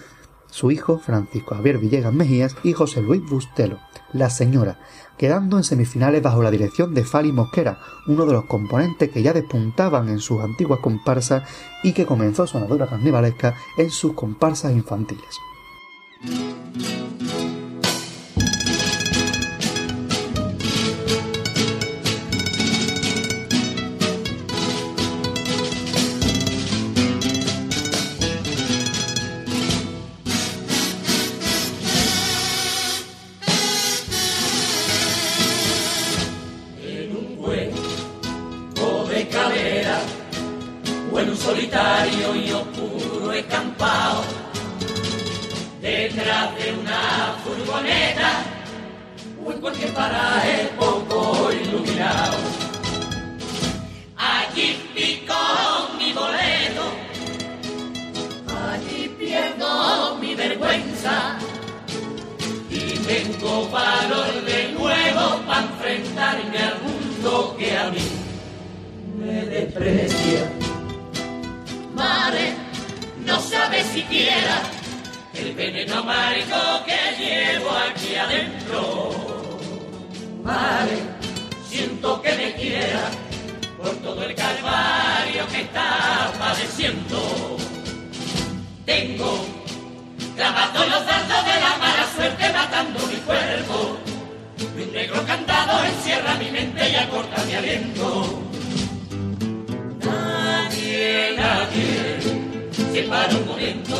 su 0.49 0.71
hijo 0.71 0.99
Francisco 0.99 1.55
Javier 1.55 1.77
Villegas 1.77 2.13
Mejías 2.13 2.55
y 2.63 2.73
José 2.73 3.01
Luis 3.01 3.21
Bustelo, 3.29 3.79
La 4.13 4.29
Señora, 4.29 4.79
quedando 5.17 5.57
en 5.57 5.63
semifinales 5.63 6.21
bajo 6.21 6.41
la 6.41 6.51
dirección 6.51 6.93
de 6.93 7.03
Fali 7.03 7.31
Mosquera, 7.31 7.79
uno 8.07 8.25
de 8.25 8.33
los 8.33 8.45
componentes 8.45 9.09
que 9.09 9.21
ya 9.21 9.33
despuntaban 9.33 10.09
en 10.09 10.19
sus 10.19 10.41
antiguas 10.41 10.79
comparsas 10.79 11.43
y 11.83 11.93
que 11.93 12.05
comenzó 12.05 12.47
su 12.47 12.57
andadura 12.57 12.87
carnivalesca 12.87 13.55
en 13.77 13.89
sus 13.89 14.13
comparsas 14.13 14.71
infantiles. 14.71 15.37
En 49.81 49.93
cualquier 49.93 49.93
paraje 49.93 50.69
poco 50.77 51.51
iluminado 51.51 52.37
allí 54.17 54.77
pico 54.93 55.33
mi 55.97 56.13
boleto 56.13 56.91
allí 58.47 59.09
pierdo 59.17 60.15
mi 60.17 60.35
vergüenza 60.35 61.37
y 62.69 62.97
tengo 62.99 63.69
valor 63.69 64.41
de 64.45 64.71
nuevo 64.73 65.41
para 65.47 65.61
enfrentarme 65.61 66.57
al 66.57 66.81
mundo 66.81 67.55
que 67.57 67.77
a 67.77 67.89
mí 67.89 68.07
me 69.17 69.45
desprecia. 69.45 70.49
Mare, 71.95 72.53
no 73.25 73.39
sabe 73.39 73.83
siquiera 73.83 74.61
el 75.33 75.53
veneno 75.53 75.95
amargo 75.95 76.85
que 76.85 77.23
llevo 77.23 77.71
aquí 77.71 78.15
adentro. 78.15 79.28
Siento 81.69 82.21
que 82.21 82.31
me 82.33 82.53
quiera 82.55 83.09
por 83.77 83.91
todo 83.97 84.23
el 84.23 84.35
calvario 84.35 85.47
que 85.51 85.61
está 85.61 86.31
padeciendo. 86.39 87.57
Tengo 88.85 89.45
clavado 90.35 90.85
los 90.85 91.05
dardos 91.05 91.45
de 91.45 91.59
la 91.61 91.77
mala 91.77 92.07
suerte 92.15 92.49
matando 92.51 92.99
mi 93.07 93.15
cuerpo. 93.17 93.97
Y 94.57 94.81
un 94.81 94.93
negro 94.93 95.25
candado 95.25 95.83
encierra 95.85 96.35
mi 96.35 96.51
mente 96.51 96.89
y 96.89 96.95
acorta 96.95 97.43
mi 97.45 97.53
aliento. 97.53 98.41
Nadie, 100.03 101.35
nadie, 101.37 102.19
se 102.91 103.03
para 103.03 103.35
un 103.35 103.47
momento 103.47 103.97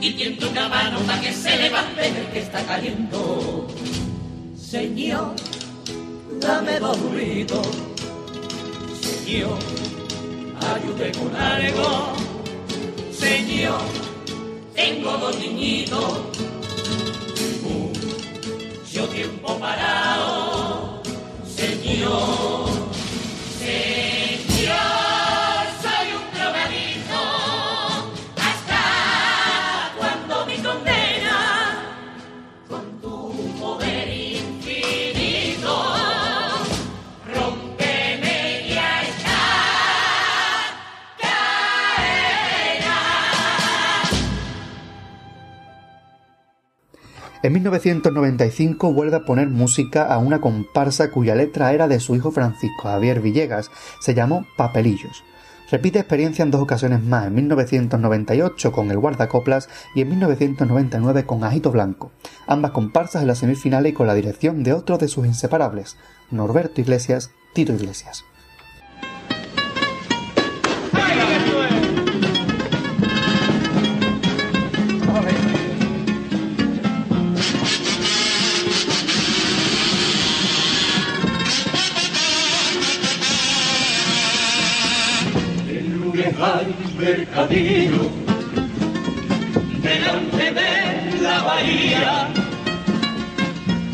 y 0.00 0.12
tiende 0.12 0.46
una 0.46 0.68
mano 0.68 0.98
para 1.00 1.20
que 1.20 1.32
se 1.32 1.56
levante 1.56 2.08
el 2.08 2.26
que 2.26 2.40
está 2.40 2.62
cayendo. 2.64 3.66
Señor, 4.74 5.36
dame 6.40 6.80
dos 6.80 7.00
ruidos. 7.00 7.68
Señor, 9.00 9.56
ayude 10.74 11.12
con 11.12 11.32
algo. 11.36 12.12
Señor, 13.12 13.82
tengo 14.74 15.12
dos 15.18 15.38
niñitos, 15.38 16.22
mucho 17.62 19.08
tiempo 19.10 19.56
parado, 19.60 21.00
Señor, 21.46 22.63
En 47.44 47.52
1995 47.52 48.94
vuelve 48.94 49.16
a 49.16 49.26
poner 49.26 49.50
música 49.50 50.06
a 50.06 50.16
una 50.16 50.40
comparsa 50.40 51.10
cuya 51.10 51.34
letra 51.34 51.74
era 51.74 51.88
de 51.88 52.00
su 52.00 52.16
hijo 52.16 52.30
Francisco 52.30 52.84
Javier 52.84 53.20
Villegas, 53.20 53.70
se 54.00 54.14
llamó 54.14 54.46
Papelillos. 54.56 55.24
Repite 55.70 55.98
experiencia 55.98 56.42
en 56.42 56.50
dos 56.50 56.62
ocasiones 56.62 57.02
más, 57.02 57.26
en 57.26 57.34
1998 57.34 58.72
con 58.72 58.90
el 58.90 58.96
Guardacoplas 58.96 59.68
y 59.94 60.00
en 60.00 60.08
1999 60.08 61.26
con 61.26 61.44
Ajito 61.44 61.70
Blanco, 61.70 62.12
ambas 62.46 62.70
comparsas 62.70 63.20
en 63.20 63.28
las 63.28 63.40
semifinales 63.40 63.92
y 63.92 63.94
con 63.94 64.06
la 64.06 64.14
dirección 64.14 64.62
de 64.62 64.72
otro 64.72 64.96
de 64.96 65.08
sus 65.08 65.26
inseparables, 65.26 65.98
Norberto 66.30 66.80
Iglesias, 66.80 67.30
Tito 67.52 67.74
Iglesias. 67.74 68.24
Hay 86.44 86.74
mercadillo 86.98 88.10
delante 89.82 90.50
de 90.52 91.20
la 91.22 91.42
bahía, 91.42 92.28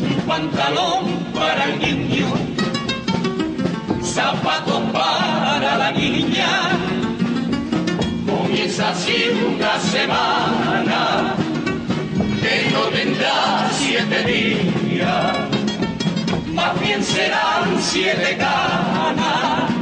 un 0.01 0.15
pantalón 0.27 1.05
para 1.33 1.63
el 1.69 1.79
niño, 1.79 2.27
zapatos 4.03 4.81
para 4.91 5.77
la 5.77 5.91
niña. 5.93 6.49
Comienza 8.29 8.89
así 8.89 9.31
una 9.47 9.79
semana 9.79 11.35
de 12.41 12.55
siete 13.79 14.19
días, 14.25 15.37
más 16.53 16.81
bien 16.81 17.01
serán 17.01 17.77
siete 17.79 18.35
ganas, 18.35 19.80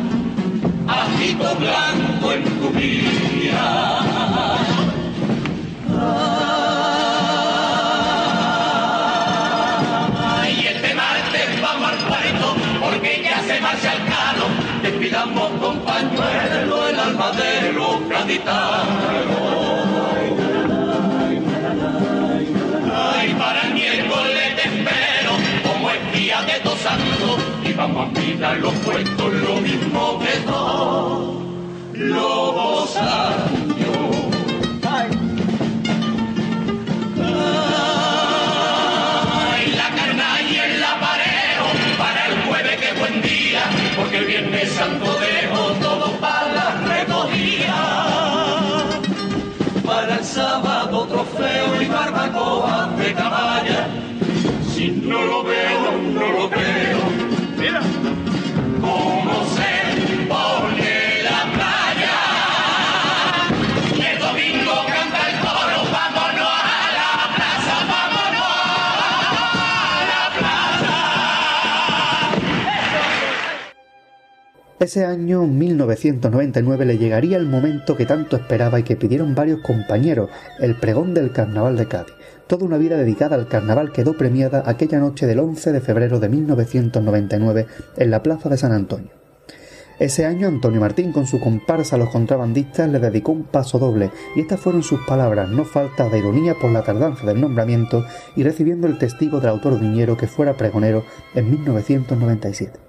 agito 0.90 1.56
blanco 1.56 2.34
en 2.34 2.44
tu 2.60 2.70
vida. 2.72 4.00
Ay, 10.18 10.68
este 10.74 10.94
martes 10.96 11.62
vamos 11.62 11.90
al 11.92 11.98
puerto, 11.98 12.56
porque 12.82 13.22
ya 13.24 13.42
se 13.44 13.62
marcha 13.62 13.94
el 13.94 14.06
carro, 14.06 14.48
despidamos 14.82 15.52
con 15.62 15.80
pañuelo 15.80 16.88
el 16.90 17.00
alma 17.00 17.32
de 17.32 17.74
los 17.74 18.02
y 27.70 27.74
vamos 27.74 28.08
a 28.08 28.20
mirar 28.20 28.58
los 28.58 28.74
puestos 28.76 29.34
lo 29.34 29.56
mismo 29.62 30.20
que 30.20 30.40
todos 30.40 31.44
los 31.94 32.96
años. 32.96 33.98
Ay, 34.90 35.10
la 39.76 39.90
carnalla 39.96 40.66
en 40.66 40.82
la 40.82 41.00
pareo 41.00 41.66
para 41.98 42.28
el 42.28 42.42
jueves 42.48 42.78
que 42.78 43.00
buen 43.00 43.22
día, 43.22 43.62
porque 43.98 44.18
el 44.18 44.26
viernes 44.26 44.70
santo 44.72 45.06
dejo 45.20 45.72
todo 45.82 46.12
para 46.20 46.54
la 46.54 46.72
recogida 46.88 48.10
para 49.86 50.16
el 50.18 50.24
sábado 50.24 51.06
trofeo 51.08 51.82
y 51.82 51.86
barbacoa 51.86 52.90
de 52.98 53.14
caballa. 53.14 53.88
Si 54.74 54.92
no 54.92 55.39
Ese 74.90 75.06
año, 75.06 75.46
1999, 75.46 76.84
le 76.84 76.98
llegaría 76.98 77.38
el 77.38 77.46
momento 77.46 77.96
que 77.96 78.08
tanto 78.08 78.36
esperaba 78.36 78.80
y 78.80 78.84
que 78.84 78.96
pidieron 78.96 79.36
varios 79.36 79.62
compañeros, 79.62 80.32
el 80.60 80.74
pregón 80.74 81.14
del 81.14 81.32
Carnaval 81.32 81.78
de 81.78 81.88
Cádiz. 81.88 82.16
Toda 82.48 82.66
una 82.66 82.80
vida 82.80 82.98
dedicada 82.98 83.36
al 83.36 83.48
carnaval 83.48 83.92
quedó 83.92 84.18
premiada 84.18 84.64
aquella 84.66 84.98
noche 84.98 85.28
del 85.28 85.42
11 85.42 85.74
de 85.74 85.82
febrero 85.82 86.20
de 86.20 86.30
1999 86.30 87.68
en 87.98 88.10
la 88.10 88.24
Plaza 88.24 88.50
de 88.50 88.58
San 88.58 88.72
Antonio. 88.72 89.12
Ese 90.00 90.26
año 90.26 90.48
Antonio 90.48 90.82
Martín 90.82 91.12
con 91.12 91.28
su 91.28 91.40
comparsa 91.40 91.96
los 91.96 92.10
contrabandistas 92.10 92.90
le 92.90 92.98
dedicó 92.98 93.32
un 93.32 93.44
paso 93.44 93.78
doble 93.78 94.10
y 94.36 94.42
estas 94.42 94.60
fueron 94.60 94.82
sus 94.82 95.02
palabras, 95.02 95.52
no 95.52 95.66
falta 95.66 96.10
de 96.10 96.18
ironía 96.18 96.56
por 96.60 96.72
la 96.72 96.82
tardanza 96.82 97.28
del 97.28 97.40
nombramiento 97.40 98.08
y 98.36 98.42
recibiendo 98.42 98.88
el 98.88 98.98
testigo 98.98 99.40
del 99.40 99.52
autor 99.52 99.80
viñero 99.80 100.18
que 100.18 100.26
fuera 100.26 100.58
pregonero 100.58 101.04
en 101.36 101.52
1997. 101.52 102.89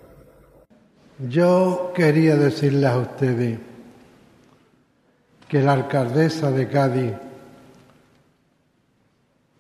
Yo 1.29 1.93
quería 1.95 2.35
decirles 2.35 2.91
a 2.91 2.97
ustedes 2.97 3.59
que 5.47 5.61
la 5.61 5.75
alcaldesa 5.75 6.51
de 6.51 6.67
Cádiz 6.67 7.13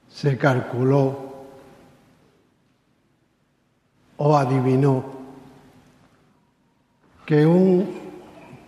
se 0.08 0.38
calculó 0.38 1.34
o 4.16 4.36
adivinó 4.38 5.04
que 7.26 7.44
un 7.44 7.90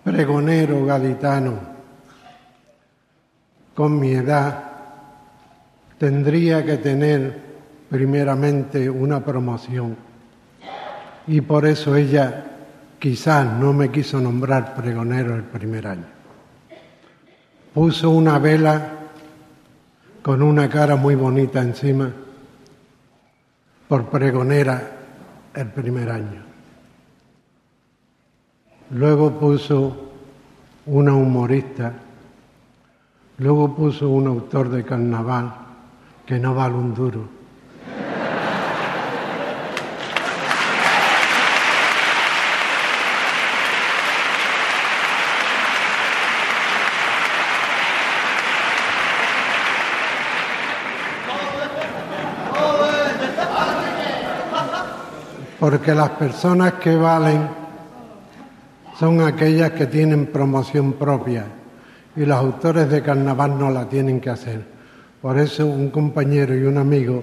pregonero 0.05 0.85
gaditano 0.85 1.55
con 3.75 3.99
mi 3.99 4.13
edad 4.13 4.71
tendría 5.97 6.63
que 6.63 6.77
tener 6.77 7.41
primeramente 7.89 8.91
una 8.91 9.25
promoción. 9.25 9.97
Y 11.27 11.41
por 11.41 11.65
eso 11.65 11.97
ella 11.97 12.52
quizás 13.03 13.59
no 13.59 13.73
me 13.73 13.91
quiso 13.91 14.21
nombrar 14.21 14.77
pregonero 14.77 15.35
el 15.35 15.43
primer 15.43 15.89
año. 15.89 16.07
Puso 17.75 18.11
una 18.11 18.39
vela 18.39 18.93
con 20.23 20.41
una 20.41 20.69
cara 20.69 20.95
muy 20.95 21.17
bonita 21.17 21.61
encima 21.61 22.13
por 23.89 24.09
pregonera 24.09 24.93
el 25.53 25.67
primer 25.73 26.11
año. 26.13 26.45
Luego 28.91 29.37
puso 29.37 30.13
una 30.87 31.13
humorista, 31.13 31.95
luego 33.39 33.75
puso 33.75 34.11
un 34.11 34.29
autor 34.29 34.69
de 34.69 34.85
carnaval 34.85 35.53
que 36.25 36.39
no 36.39 36.55
vale 36.55 36.77
un 36.77 36.95
duro. 36.95 37.42
Porque 55.63 55.95
las 55.95 56.11
personas 56.11 56.73
que 56.73 56.97
valen 56.97 57.49
son 58.99 59.21
aquellas 59.21 59.71
que 59.71 59.87
tienen 59.87 60.27
promoción 60.27 60.95
propia 60.95 61.45
y 62.17 62.25
los 62.25 62.37
autores 62.37 62.91
de 62.91 63.01
carnaval 63.01 63.57
no 63.57 63.71
la 63.71 63.89
tienen 63.89 64.21
que 64.21 64.31
hacer. 64.31 64.61
Por 65.21 65.39
eso 65.39 65.65
un 65.65 65.91
compañero 65.91 66.53
y 66.57 66.65
un 66.65 66.79
amigo 66.79 67.23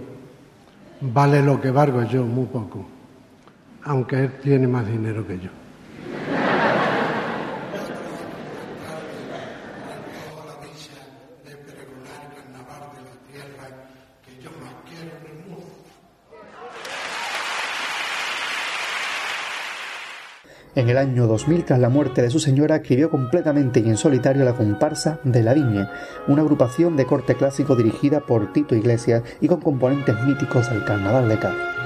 vale 1.02 1.44
lo 1.44 1.60
que 1.60 1.70
valgo 1.70 2.02
yo, 2.04 2.24
muy 2.24 2.46
poco, 2.46 2.86
aunque 3.84 4.24
él 4.24 4.32
tiene 4.42 4.70
más 4.70 4.88
dinero 4.88 5.28
que 5.28 5.38
yo. 5.38 5.50
En 20.80 20.88
el 20.88 20.98
año 20.98 21.28
2000, 21.28 21.66
tras 21.66 21.78
la 21.78 21.90
muerte 21.90 22.22
de 22.22 22.30
su 22.30 22.40
señora, 22.40 22.78
escribió 22.78 23.10
completamente 23.10 23.82
y 23.82 23.90
en 23.90 23.98
solitario 23.98 24.46
la 24.46 24.54
comparsa 24.54 25.20
de 25.26 25.44
La 25.44 25.54
Viña, 25.54 25.92
una 26.30 26.42
agrupación 26.42 26.96
de 26.96 27.06
corte 27.06 27.36
clásico 27.36 27.76
dirigida 27.76 28.22
por 28.22 28.54
Tito 28.54 28.76
Iglesias 28.76 29.24
y 29.42 29.50
con 29.50 29.60
componentes 29.60 30.16
míticos 30.24 30.70
del 30.70 30.86
Carnaval 30.86 31.28
de 31.28 31.38
Cádiz. 31.38 31.79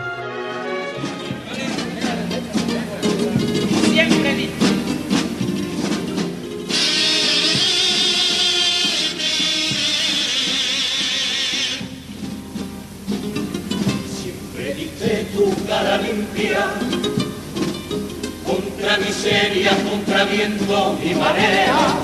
Viento 20.44 20.98
y 21.04 21.16
marea. 21.16 22.00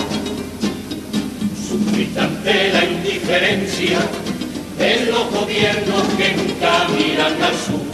Ante 2.17 2.73
la 2.73 2.83
indiferencia 2.83 3.99
de 4.77 5.05
los 5.05 5.31
gobiernos 5.31 6.03
que 6.17 6.33
nunca 6.33 6.87
miran 6.97 7.41
al 7.41 7.55
sur. 7.55 7.85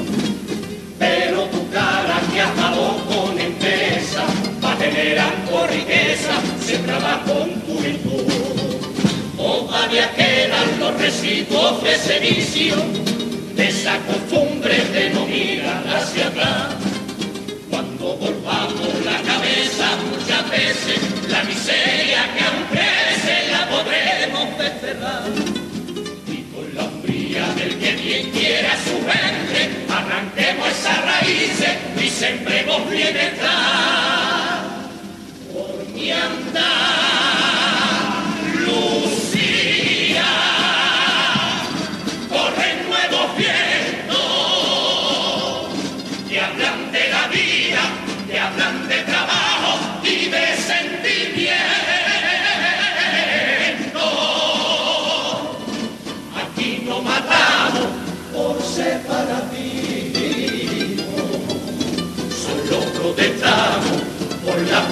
Pero 0.98 1.43
tu 1.46 1.70
cara 1.70 2.22
que 2.32 2.41
acabó 2.41 2.98
con 3.10 3.39
empresa, 3.39 4.24
para 4.62 4.78
tener 4.78 5.20
algo 5.20 5.68
riqueza, 5.68 6.34
se 6.66 6.78
trabaja 6.78 7.24
con 7.26 7.50
tu 7.62 7.78
virtud. 7.80 8.26
Todavía 9.38 10.10
quedan 10.16 10.80
los 10.80 11.00
residuos 11.00 11.84
de 11.84 11.98
servicio, 11.98 12.76
de 13.56 13.68
esa 13.68 13.98
costumbre 14.00 14.74
esas 30.86 31.03
raíces 31.03 31.77
y 31.99 32.09
sembremos 32.09 32.89
bienestar. 32.91 34.61
Por 35.51 35.88
mi 35.89 36.11
andar, 36.11 37.05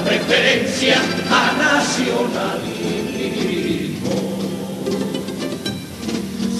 preferencia 0.03 0.95
a 1.29 1.53
nacionalismo. 1.57 2.83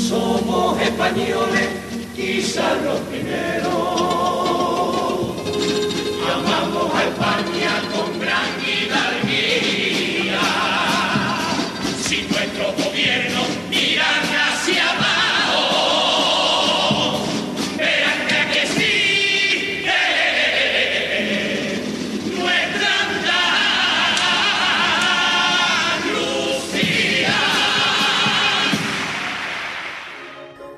Somos 0.10 0.82
españoles, 0.82 1.70
quizás 2.16 2.82
los 2.84 3.00
primeros. 3.02 3.73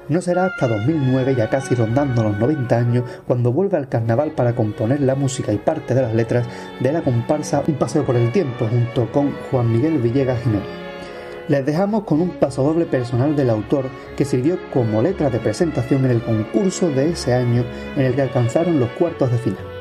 No 0.07 0.21
será 0.21 0.45
hasta 0.45 0.67
2009, 0.67 1.33
ya 1.35 1.49
casi 1.49 1.73
rondando 1.73 2.21
los 2.21 2.37
90 2.37 2.77
años, 2.77 3.03
cuando 3.25 3.51
vuelve 3.51 3.77
al 3.77 3.89
carnaval 3.89 4.31
para 4.31 4.55
componer 4.55 5.01
la 5.01 5.15
música 5.15 5.51
y 5.51 5.57
parte 5.57 5.95
de 5.95 6.03
las 6.03 6.13
letras 6.13 6.45
de 6.79 6.91
la 6.91 7.01
comparsa 7.01 7.63
Un 7.67 7.75
paseo 7.75 8.05
por 8.05 8.15
el 8.15 8.31
tiempo, 8.31 8.67
junto 8.67 9.11
con 9.11 9.31
Juan 9.49 9.71
Miguel 9.71 9.97
Villegas 9.97 10.43
Jiménez. 10.43 10.67
Les 11.47 11.65
dejamos 11.65 12.03
con 12.03 12.21
un 12.21 12.29
pasodoble 12.39 12.85
personal 12.85 13.35
del 13.35 13.49
autor 13.49 13.85
que 14.15 14.25
sirvió 14.25 14.59
como 14.71 15.01
letra 15.01 15.31
de 15.31 15.39
presentación 15.39 16.05
en 16.05 16.11
el 16.11 16.21
concurso 16.21 16.89
de 16.89 17.09
ese 17.09 17.33
año 17.33 17.63
en 17.95 18.05
el 18.05 18.15
que 18.15 18.21
alcanzaron 18.21 18.79
los 18.79 18.89
cuartos 18.91 19.31
de 19.31 19.37
final. 19.39 19.74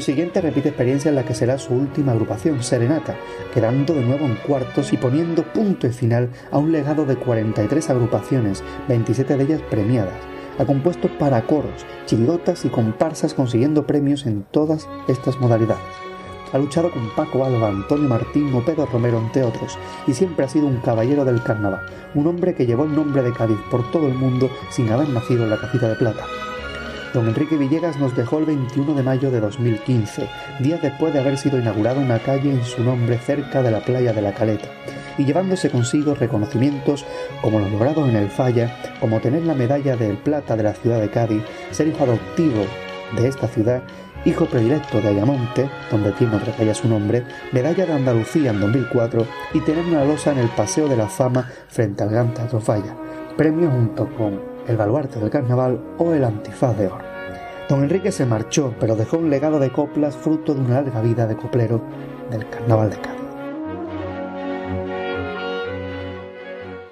Año 0.00 0.06
siguiente 0.06 0.40
repite 0.40 0.70
experiencia 0.70 1.10
en 1.10 1.14
la 1.14 1.26
que 1.26 1.34
será 1.34 1.58
su 1.58 1.74
última 1.74 2.12
agrupación, 2.12 2.62
Serenata, 2.62 3.16
quedando 3.52 3.92
de 3.92 4.00
nuevo 4.00 4.24
en 4.24 4.36
cuartos 4.36 4.94
y 4.94 4.96
poniendo 4.96 5.42
punto 5.52 5.86
y 5.86 5.90
final 5.90 6.30
a 6.50 6.56
un 6.56 6.72
legado 6.72 7.04
de 7.04 7.16
43 7.16 7.90
agrupaciones, 7.90 8.64
27 8.88 9.36
de 9.36 9.44
ellas 9.44 9.60
premiadas. 9.68 10.14
Ha 10.58 10.64
compuesto 10.64 11.10
para 11.18 11.42
coros, 11.42 11.84
chirigotas 12.06 12.64
y 12.64 12.70
comparsas 12.70 13.34
consiguiendo 13.34 13.86
premios 13.86 14.24
en 14.24 14.44
todas 14.50 14.88
estas 15.06 15.38
modalidades. 15.38 15.84
Ha 16.54 16.56
luchado 16.56 16.90
con 16.90 17.14
Paco 17.14 17.44
Alba, 17.44 17.68
Antonio 17.68 18.08
Martín 18.08 18.54
o 18.54 18.64
Pedro 18.64 18.86
Romero, 18.86 19.18
entre 19.18 19.44
otros, 19.44 19.78
y 20.06 20.14
siempre 20.14 20.46
ha 20.46 20.48
sido 20.48 20.66
un 20.66 20.78
caballero 20.78 21.26
del 21.26 21.42
carnaval, 21.42 21.84
un 22.14 22.26
hombre 22.26 22.54
que 22.54 22.64
llevó 22.64 22.84
el 22.84 22.96
nombre 22.96 23.22
de 23.22 23.34
Cádiz 23.34 23.58
por 23.70 23.90
todo 23.90 24.06
el 24.06 24.14
mundo 24.14 24.48
sin 24.70 24.90
haber 24.90 25.10
nacido 25.10 25.44
en 25.44 25.50
la 25.50 25.58
cajita 25.58 25.90
de 25.90 25.96
plata. 25.96 26.24
Don 27.12 27.26
Enrique 27.26 27.56
Villegas 27.56 27.98
nos 27.98 28.14
dejó 28.14 28.38
el 28.38 28.44
21 28.44 28.94
de 28.94 29.02
mayo 29.02 29.32
de 29.32 29.40
2015, 29.40 30.28
días 30.60 30.80
después 30.80 31.12
de 31.12 31.18
haber 31.18 31.38
sido 31.38 31.58
inaugurada 31.58 32.00
una 32.00 32.20
calle 32.20 32.52
en 32.52 32.64
su 32.64 32.84
nombre 32.84 33.18
cerca 33.18 33.64
de 33.64 33.72
la 33.72 33.80
playa 33.80 34.12
de 34.12 34.22
la 34.22 34.32
Caleta, 34.32 34.68
y 35.18 35.24
llevándose 35.24 35.70
consigo 35.70 36.14
reconocimientos 36.14 37.04
como 37.42 37.58
los 37.58 37.72
logrados 37.72 38.08
en 38.08 38.14
el 38.14 38.30
Falla, 38.30 38.76
como 39.00 39.20
tener 39.20 39.42
la 39.42 39.54
medalla 39.54 39.96
del 39.96 40.18
plata 40.18 40.56
de 40.56 40.62
la 40.62 40.72
ciudad 40.72 41.00
de 41.00 41.10
Cádiz, 41.10 41.42
ser 41.72 41.88
hijo 41.88 42.04
adoptivo 42.04 42.64
de 43.16 43.26
esta 43.26 43.48
ciudad, 43.48 43.82
hijo 44.24 44.46
predilecto 44.46 45.00
de 45.00 45.08
Ayamonte, 45.08 45.68
donde 45.90 46.12
tiene 46.12 46.36
otra 46.36 46.54
calle 46.54 46.74
su 46.74 46.86
nombre, 46.86 47.24
medalla 47.50 47.86
de 47.86 47.92
Andalucía 47.92 48.50
en 48.50 48.60
2004 48.60 49.26
y 49.54 49.60
tener 49.62 49.84
una 49.84 50.04
losa 50.04 50.30
en 50.30 50.38
el 50.38 50.48
Paseo 50.50 50.86
de 50.86 50.96
la 50.96 51.08
Fama 51.08 51.50
frente 51.66 52.04
al 52.04 52.10
Gran 52.10 52.32
Teatro 52.34 52.60
Falla, 52.60 52.94
premio 53.36 53.68
junto 53.68 54.08
con 54.14 54.49
el 54.70 54.76
Baluarte 54.76 55.18
del 55.18 55.30
Carnaval 55.30 55.80
o 55.98 56.12
el 56.12 56.24
Antifaz 56.24 56.78
de 56.78 56.86
Oro. 56.86 57.04
Don 57.68 57.82
Enrique 57.82 58.12
se 58.12 58.24
marchó, 58.24 58.72
pero 58.78 58.96
dejó 58.96 59.18
un 59.18 59.28
legado 59.28 59.58
de 59.58 59.70
coplas 59.70 60.16
fruto 60.16 60.54
de 60.54 60.60
una 60.60 60.80
larga 60.80 61.00
vida 61.00 61.26
de 61.26 61.36
coplero 61.36 61.82
del 62.30 62.48
Carnaval 62.48 62.90
de 62.90 62.96
Cádiz. 63.00 63.20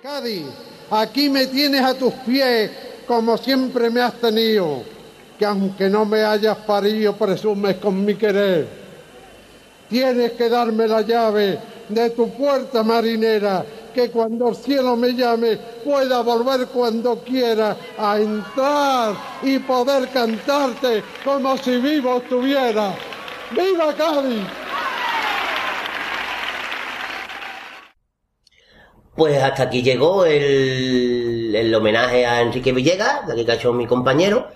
Cádiz, 0.02 0.46
aquí 0.90 1.28
me 1.30 1.46
tienes 1.46 1.82
a 1.82 1.94
tus 1.94 2.12
pies 2.14 2.70
como 3.06 3.38
siempre 3.38 3.90
me 3.90 4.02
has 4.02 4.14
tenido, 4.14 4.82
que 5.38 5.46
aunque 5.46 5.88
no 5.88 6.04
me 6.04 6.24
hayas 6.24 6.58
parido 6.58 7.16
presumes 7.16 7.76
con 7.76 8.04
mi 8.04 8.16
querer. 8.16 8.68
Tienes 9.88 10.32
que 10.32 10.48
darme 10.48 10.86
la 10.86 11.00
llave 11.00 11.58
de 11.88 12.10
tu 12.10 12.28
puerta 12.30 12.82
marinera, 12.82 13.64
que 13.98 14.10
cuando 14.12 14.50
el 14.50 14.54
cielo 14.54 14.94
me 14.94 15.12
llame 15.12 15.56
pueda 15.84 16.20
volver 16.22 16.68
cuando 16.68 17.18
quiera 17.18 17.76
a 17.98 18.16
entrar 18.16 19.12
y 19.42 19.58
poder 19.58 20.08
cantarte 20.10 21.02
como 21.24 21.56
si 21.58 21.78
vivo 21.78 22.18
estuviera. 22.18 22.94
¡Viva 23.50 23.92
Cádiz! 23.94 24.46
Pues 29.16 29.42
hasta 29.42 29.64
aquí 29.64 29.82
llegó 29.82 30.24
el, 30.24 31.52
el 31.56 31.74
homenaje 31.74 32.24
a 32.24 32.40
Enrique 32.40 32.70
Villegas, 32.70 33.26
de 33.26 33.44
que 33.44 33.50
ha 33.50 33.56
hecho 33.56 33.72
mi 33.72 33.88
compañero. 33.88 34.46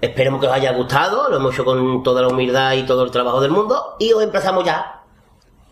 Esperemos 0.00 0.40
que 0.40 0.48
os 0.48 0.52
haya 0.52 0.72
gustado, 0.72 1.28
lo 1.30 1.36
hemos 1.36 1.54
hecho 1.54 1.64
con 1.64 2.02
toda 2.02 2.22
la 2.22 2.28
humildad 2.28 2.72
y 2.72 2.82
todo 2.82 3.04
el 3.04 3.12
trabajo 3.12 3.40
del 3.40 3.52
mundo. 3.52 3.94
Y 4.00 4.12
os 4.12 4.24
empezamos 4.24 4.64
ya 4.64 4.99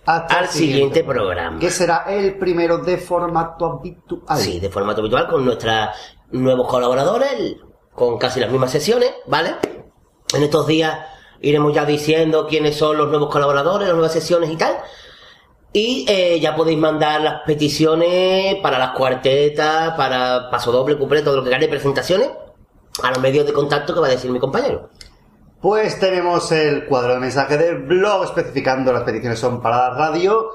Hasta 0.08 0.38
al 0.38 0.44
el 0.44 0.50
siguiente 0.50 1.04
programa. 1.04 1.58
Que 1.58 1.70
será 1.70 2.04
el 2.08 2.38
primero 2.38 2.78
de 2.78 2.96
formato 2.96 3.66
habitual. 3.66 4.38
Sí, 4.38 4.58
de 4.58 4.70
formato 4.70 5.02
habitual, 5.02 5.28
con 5.28 5.44
nuestros 5.44 5.90
nuevos 6.30 6.66
colaboradores, 6.66 7.56
con 7.94 8.16
casi 8.16 8.40
las 8.40 8.50
mismas 8.50 8.70
sesiones, 8.70 9.12
¿vale? 9.26 9.56
En 10.34 10.42
estos 10.42 10.66
días 10.66 10.98
iremos 11.42 11.74
ya 11.74 11.84
diciendo 11.84 12.46
quiénes 12.46 12.74
son 12.74 12.96
los 12.96 13.10
nuevos 13.10 13.30
colaboradores, 13.30 13.86
las 13.86 13.94
nuevas 13.94 14.14
sesiones 14.14 14.50
y 14.50 14.56
tal. 14.56 14.78
Y 15.74 16.06
eh, 16.08 16.40
ya 16.40 16.56
podéis 16.56 16.78
mandar 16.78 17.20
las 17.20 17.42
peticiones 17.44 18.56
para 18.62 18.78
las 18.78 18.92
cuartetas, 18.92 19.92
para 19.94 20.48
paso 20.50 20.72
doble, 20.72 20.96
cumple, 20.96 21.20
todo 21.20 21.36
lo 21.36 21.44
que 21.44 21.50
queráis, 21.50 21.68
presentaciones, 21.68 22.30
a 23.02 23.10
los 23.10 23.20
medios 23.20 23.44
de 23.44 23.52
contacto 23.52 23.92
que 23.92 24.00
va 24.00 24.06
a 24.06 24.10
decir 24.10 24.30
mi 24.30 24.38
compañero. 24.38 24.88
Pues 25.60 25.98
tenemos 25.98 26.52
el 26.52 26.86
cuadro 26.86 27.14
de 27.14 27.18
mensaje 27.18 27.58
del 27.58 27.82
blog 27.82 28.22
especificando 28.22 28.92
las 28.92 29.02
peticiones 29.02 29.40
son 29.40 29.60
para 29.60 29.88
la 29.88 29.90
radio, 29.96 30.50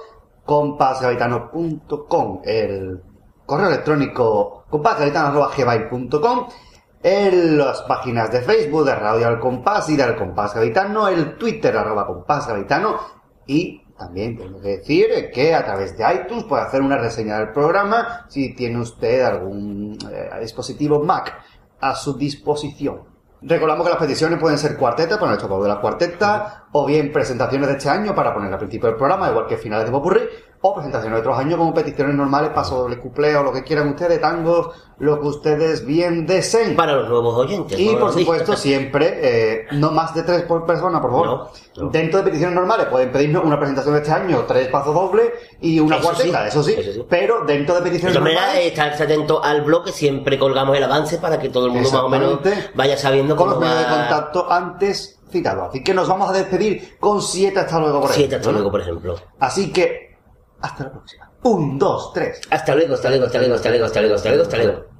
compasgavitano.com, 0.45 2.41
el 2.45 3.01
correo 3.45 3.67
electrónico 3.67 4.63
compasgavitano.gmail.com, 4.69 6.47
en 7.03 7.57
las 7.57 7.81
páginas 7.81 8.31
de 8.31 8.43
Facebook 8.43 8.85
de 8.85 8.95
Radio 8.95 9.27
Al 9.27 9.41
Compás 9.41 9.89
y 9.89 9.97
del 9.97 10.15
Compás 10.15 10.55
Gavitano, 10.55 11.09
el 11.09 11.37
Twitter 11.37 11.75
arroba 11.75 12.07
Compás 12.07 12.47
Gavitano 12.47 12.97
y 13.45 13.83
también 13.97 14.37
tengo 14.37 14.61
que 14.61 14.77
decir 14.77 15.31
que 15.33 15.53
a 15.53 15.65
través 15.65 15.97
de 15.97 16.05
iTunes 16.13 16.45
puede 16.45 16.63
hacer 16.63 16.81
una 16.81 16.97
reseña 16.97 17.39
del 17.39 17.51
programa 17.51 18.25
si 18.29 18.55
tiene 18.55 18.79
usted 18.79 19.21
algún 19.21 19.97
eh, 20.09 20.39
dispositivo 20.39 21.03
Mac 21.03 21.43
a 21.81 21.93
su 21.93 22.17
disposición. 22.17 23.12
Recordamos 23.45 23.85
que 23.85 23.89
las 23.89 23.99
peticiones 23.99 24.39
pueden 24.39 24.57
ser 24.57 24.77
cuartetas, 24.77 25.17
para 25.17 25.31
nuestro 25.31 25.49
favor 25.49 25.63
de 25.63 25.69
la 25.69 25.81
cuarteta, 25.81 26.67
o 26.71 26.85
bien 26.85 27.11
presentaciones 27.11 27.67
de 27.67 27.75
este 27.75 27.89
año 27.89 28.15
para 28.15 28.33
poner 28.33 28.53
al 28.53 28.57
principio 28.57 28.87
del 28.87 28.95
programa, 28.95 29.29
igual 29.29 29.47
que 29.47 29.57
finales 29.57 29.85
de 29.85 29.91
Popurrí, 29.91 30.21
o 30.65 30.73
presentaciones 30.73 31.17
de 31.17 31.19
otros 31.19 31.37
años 31.37 31.57
como 31.57 31.73
peticiones 31.73 32.15
normales, 32.15 32.51
paso 32.51 32.77
doble 32.77 32.97
cuplé 32.97 33.35
o 33.35 33.43
lo 33.43 33.51
que 33.51 33.63
quieran 33.63 33.89
ustedes, 33.89 34.21
tangos, 34.21 34.69
lo 34.97 35.19
que 35.19 35.27
ustedes 35.27 35.85
bien 35.85 36.25
deseen. 36.25 36.73
Para 36.73 36.93
los 36.95 37.09
nuevos 37.09 37.35
oyentes. 37.35 37.77
Y 37.77 37.93
por 37.97 38.13
supuesto, 38.13 38.55
siempre, 38.55 39.19
eh, 39.21 39.65
no 39.73 39.91
más 39.91 40.15
de 40.15 40.23
tres 40.23 40.43
por 40.43 40.65
persona, 40.65 41.01
por 41.01 41.11
favor. 41.11 41.27
No, 41.27 41.49
no. 41.83 41.89
Dentro 41.89 42.19
de 42.19 42.25
peticiones 42.25 42.55
normales 42.55 42.85
pueden 42.85 43.11
pedirnos 43.11 43.43
una 43.43 43.59
presentación 43.59 43.95
de 43.95 43.99
este 43.99 44.13
año, 44.13 44.45
tres 44.47 44.69
pasos 44.69 44.95
dobles 44.95 45.33
y 45.59 45.81
una 45.81 45.97
Eso 45.97 46.05
cuarteta, 46.05 46.43
sí, 46.43 46.47
eso, 46.47 46.63
sí, 46.63 46.75
eso 46.77 46.93
sí. 46.93 47.05
Pero 47.09 47.43
dentro 47.43 47.75
de 47.75 47.81
De 47.81 47.89
peticiones 47.89 48.13
todas 48.13 48.23
maneras, 48.23 48.45
normales, 48.45 48.71
estarse 48.71 49.03
atento 49.03 49.43
al 49.43 49.63
blog 49.63 49.83
que 49.83 49.91
siempre 49.91 50.39
colgamos 50.39 50.77
el 50.77 50.83
avance 50.83 51.17
para 51.17 51.37
que 51.39 51.49
todo 51.49 51.65
el 51.65 51.73
mundo 51.73 51.91
más 51.91 52.01
o 52.01 52.07
menos 52.09 52.39
vaya 52.73 52.95
sabiendo 52.97 53.35
con 53.35 53.49
cómo 53.49 53.59
los 53.59 53.69
medios 53.69 53.85
de 53.85 53.93
contacto 53.93 54.49
antes 54.49 55.19
citados. 55.29 55.69
Así 55.71 55.83
que 55.83 55.93
nos 55.93 56.07
vamos 56.07 56.29
a 56.29 56.33
despedir 56.33 56.97
con 56.99 57.21
siete 57.21 57.59
hasta 57.59 57.79
luego, 57.79 57.99
por 57.99 58.11
Siete 58.11 58.35
ejemplo, 58.35 58.37
hasta 58.37 58.51
¿no? 58.51 58.57
luego, 58.59 58.71
por 58.71 58.81
ejemplo. 58.81 59.15
Así 59.39 59.73
que, 59.73 60.12
hasta 60.63 60.85
la 60.85 60.91
próxima. 60.91 61.29
Un, 61.43 61.77
dos, 61.77 62.13
tres. 62.13 62.41
Hasta 62.49 62.73
luego, 62.73 62.95
hasta 62.95 63.09
luego, 63.09 63.25
hasta 63.25 63.39
luego, 63.39 63.55
hasta 63.55 63.69
luego, 63.69 63.85
hasta 63.85 63.99
luego, 64.01 64.15
hasta 64.15 64.29
luego, 64.29 64.43
hasta 64.43 64.57
luego. 64.57 64.92